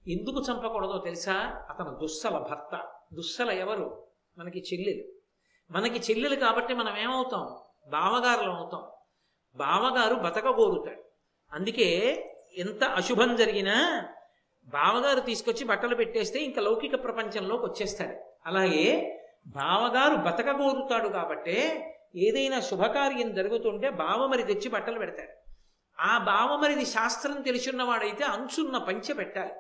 ఎందుకు 0.09 0.43
చంపకూడదో 0.51 0.97
తెలుసా? 0.97 1.65
అతను 1.69 1.97
దుస్సల 2.01 2.37
భర్త. 2.37 2.91
దుస్సల 3.13 3.51
ఎవరు? 3.51 4.07
మనకి 4.37 4.59
చెల్లెలు. 4.59 5.13
మనకి 5.73 5.99
చెల్లెలు 5.99 6.35
కాబట్టి 6.35 6.73
మనం 6.73 6.97
ఏమవుతాం? 6.97 7.57
బావగారులం 7.91 8.55
అవుతాం. 8.55 8.83
బావగారు 9.55 10.15
బతకగోరుతాడు 10.15 11.03
అందుకే 11.51 12.17
ఎంత 12.57 12.83
అశుభం 12.83 13.35
జరిగినా 13.35 14.05
బావగారు 14.65 15.19
తీసుకొచ్చి 15.19 15.63
బట్టలు 15.63 15.95
పెట్టేస్తే 15.95 16.39
ఇంకా 16.39 16.61
లౌకిక 16.61 17.03
ప్రపంచంలోకి 17.03 17.65
వచ్చేస్తాడు. 17.65 18.17
అలాగే 18.45 19.17
బావగారు 19.47 20.15
బతకగోరుతాడు 20.15 21.07
కాబట్టే 21.07 21.87
ఏదైనా 22.15 22.59
శుభకార్యం 22.59 23.33
జరుగుతుంటే 23.33 23.89
బావమరి 23.89 24.43
తెచ్చి 24.43 24.69
బట్టలు 24.69 24.99
పెడతాడు. 24.99 25.41
ఆ 25.99 26.17
బావమరిది 26.17 26.85
శాస్త్రం 26.85 27.41
తెలిసిన్నవాడైతే 27.41 28.23
అంచున్న 28.23 28.77
పంచె 28.77 29.13
పెట్టాలి. 29.13 29.51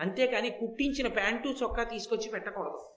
అంతేకాని 0.00 0.50
కుట్టించిన 0.50 1.06
ప్యాంటు 1.06 1.48
చొక్కా 1.48 1.82
తీసుకొచ్చి 1.82 2.28
పెట్టకూడదు. 2.28 2.90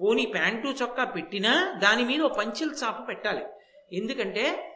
పోనీ 0.00 0.26
ప్యాంటు 0.26 0.66
చొక్కా 0.66 1.04
పెట్టినా 1.04 1.80
దాని 1.82 2.04
మీద 2.04 2.20
ఓ 2.20 2.28
పంచెల 2.28 2.70
చాప 2.84 3.08
పెట్టాలి. 3.08 3.44
ఎందుకంటే 3.92 4.74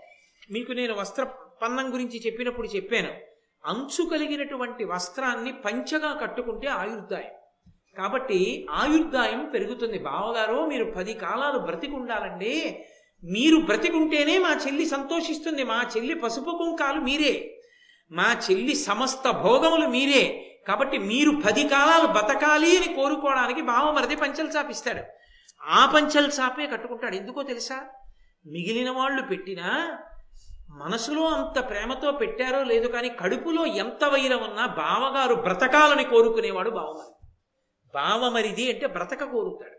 మీకు 0.50 0.72
నేను 0.72 0.94
వస్త్ర 0.94 1.24
పన్నం 1.62 1.92
గురించి 1.92 2.22
చెప్పినప్పుడు 2.26 2.66
చెప్పాను. 2.66 3.27
అంచు 3.68 4.08
కలిగినటువంటి 4.08 4.84
వస్త్రాన్ని 4.84 5.52
పంచగా 5.52 6.12
కట్టుకుంటే 6.22 6.68
ఆయుర్దాయం. 6.68 7.30
కాబట్టి 7.98 8.66
ఆయుర్దాయం 8.70 9.50
పెరుగుతుంది. 9.54 9.98
బావగారు 9.98 10.66
మీరు 10.66 10.84
పది 10.84 11.14
కాలాలు 11.14 11.58
బ్రతికి 11.58 11.92
ఉండాలండి 11.92 12.84
మీరు 13.24 13.56
బ్రతికుంటేనే 13.56 14.38
మా 14.38 14.56
చెల్లి 14.66 14.86
సంతోషిస్తుంది. 14.86 15.64
మా 15.64 15.84
చెల్లి 15.96 16.14
పసుపు 16.14 16.50
కుంకాలు 16.50 17.00
మీరే. 17.00 17.60
మా 18.12 18.40
చెల్లి 18.50 18.74
సమస్త 18.74 19.30
భోగములు 19.30 19.88
మీరే. 19.88 20.44
కాబట్టి 20.68 20.98
మీరు 20.98 21.30
పది 21.46 21.68
కాలాలు 21.68 22.06
బతకాలి 22.06 22.76
అని 22.78 22.94
కోరుకోవడానికి 22.94 23.62
బావమరిది 23.62 24.16
పంచలు 24.16 24.48
చాపిస్తాడు. 24.48 25.02
ఆ 25.62 25.92
పంచలు 25.94 26.28
చాపే 26.28 26.66
కట్టుకుంటాడు. 26.66 27.16
ఎందుకో 27.16 27.42
తెలుసా? 27.42 27.80
మిగిలిన 28.46 28.90
వాళ్ళు 28.90 29.22
పెట్టినా 29.22 29.98
మనసులో 30.78 31.26
అంత 31.26 31.68
ప్రేమతో 31.68 32.12
పెట్టారో 32.12 32.62
లేదు 32.62 32.88
కానీ 32.88 33.08
కడుపులో 33.08 33.66
ఎంత 33.66 34.04
వైరం 34.04 34.38
ఉన్నా 34.38 34.66
బావగారు 34.66 35.34
బ్రతకాలని 35.34 36.04
కోరుకునేవాడు 36.04 36.70
బావమరిది. 36.70 37.14
బావమరిది 37.94 38.72
అంటే 38.72 38.86
బ్రతక 38.86 39.24
కోరుతాడు. 39.24 39.78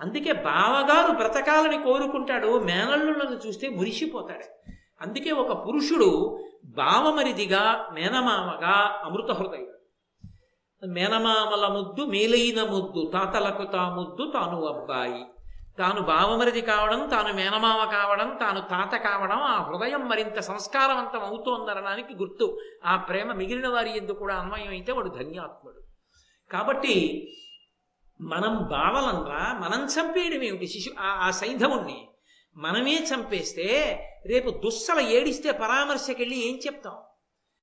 అందుకే 0.00 0.32
బావగారు 0.32 1.12
బ్రతకాలని 1.12 1.82
కోరుకుంటాడు 1.82 2.58
మేనల్లులను 2.58 3.46
చూస్తే 3.46 3.68
మురిసిపోతాడు. 3.68 4.70
అందుకే 5.00 5.30
ఒక 5.30 5.68
పురుషుడు 5.68 6.38
బావమరిదిగా 6.64 7.88
మేనమామగా 7.92 9.02
అమృత 9.04 9.30
హృదయుడు. 9.30 9.74
మేనమామల 10.86 11.66
ముద్దు 11.66 12.04
మేలైన 12.04 12.70
ముద్దు 12.70 13.10
తాతలకు 13.12 13.64
తా 13.72 13.88
ముద్దు 13.90 14.30
తాను 14.30 14.64
అబ్బాయి. 14.64 15.24
తాను 15.78 16.02
బావమరిది 16.02 16.60
కావడం 16.60 17.08
తాను 17.08 17.32
మేనమామ 17.32 17.90
కావడం 17.90 18.38
తాను 18.40 18.60
తాత 18.60 18.96
కావడం 18.96 19.38
ఆ 19.38 19.62
హృదయం 19.62 20.08
మరింత 20.08 20.40
సంస్కారవంతం 20.40 21.20
అవుతోందనడానికి 21.20 22.14
గుర్తు. 22.14 22.60
ఆ 22.84 22.96
ప్రేమ 22.96 23.32
మిగిలిన 23.32 23.68
వారి 23.68 23.96
ఎందుకు 23.96 24.18
కూడా 24.18 24.34
అన్వయం 24.34 24.68
అయితే 24.68 24.92
వాడు 24.92 25.08
ధన్యాత్ముడు. 25.08 25.82
కాబట్టి 26.52 27.28
మనం 28.20 28.56
బావలంగా 28.56 29.58
మనం 29.58 29.86
చంపేయడం 29.86 30.42
ఏమిటి? 30.42 30.66
శిశు 30.66 30.90
ఆ- 31.00 31.20
ఆ 31.22 31.30
సైంధవుణ్ణి 31.30 32.08
మనమే 32.56 33.06
చంపేస్తే 33.14 33.98
రేపు 34.26 34.50
దుస్సల 34.50 35.00
ఏడిస్తే 35.00 35.52
పరామర్శకెళ్ళి 35.52 36.48
ఏం 36.48 36.56
చెప్తాం? 36.56 36.96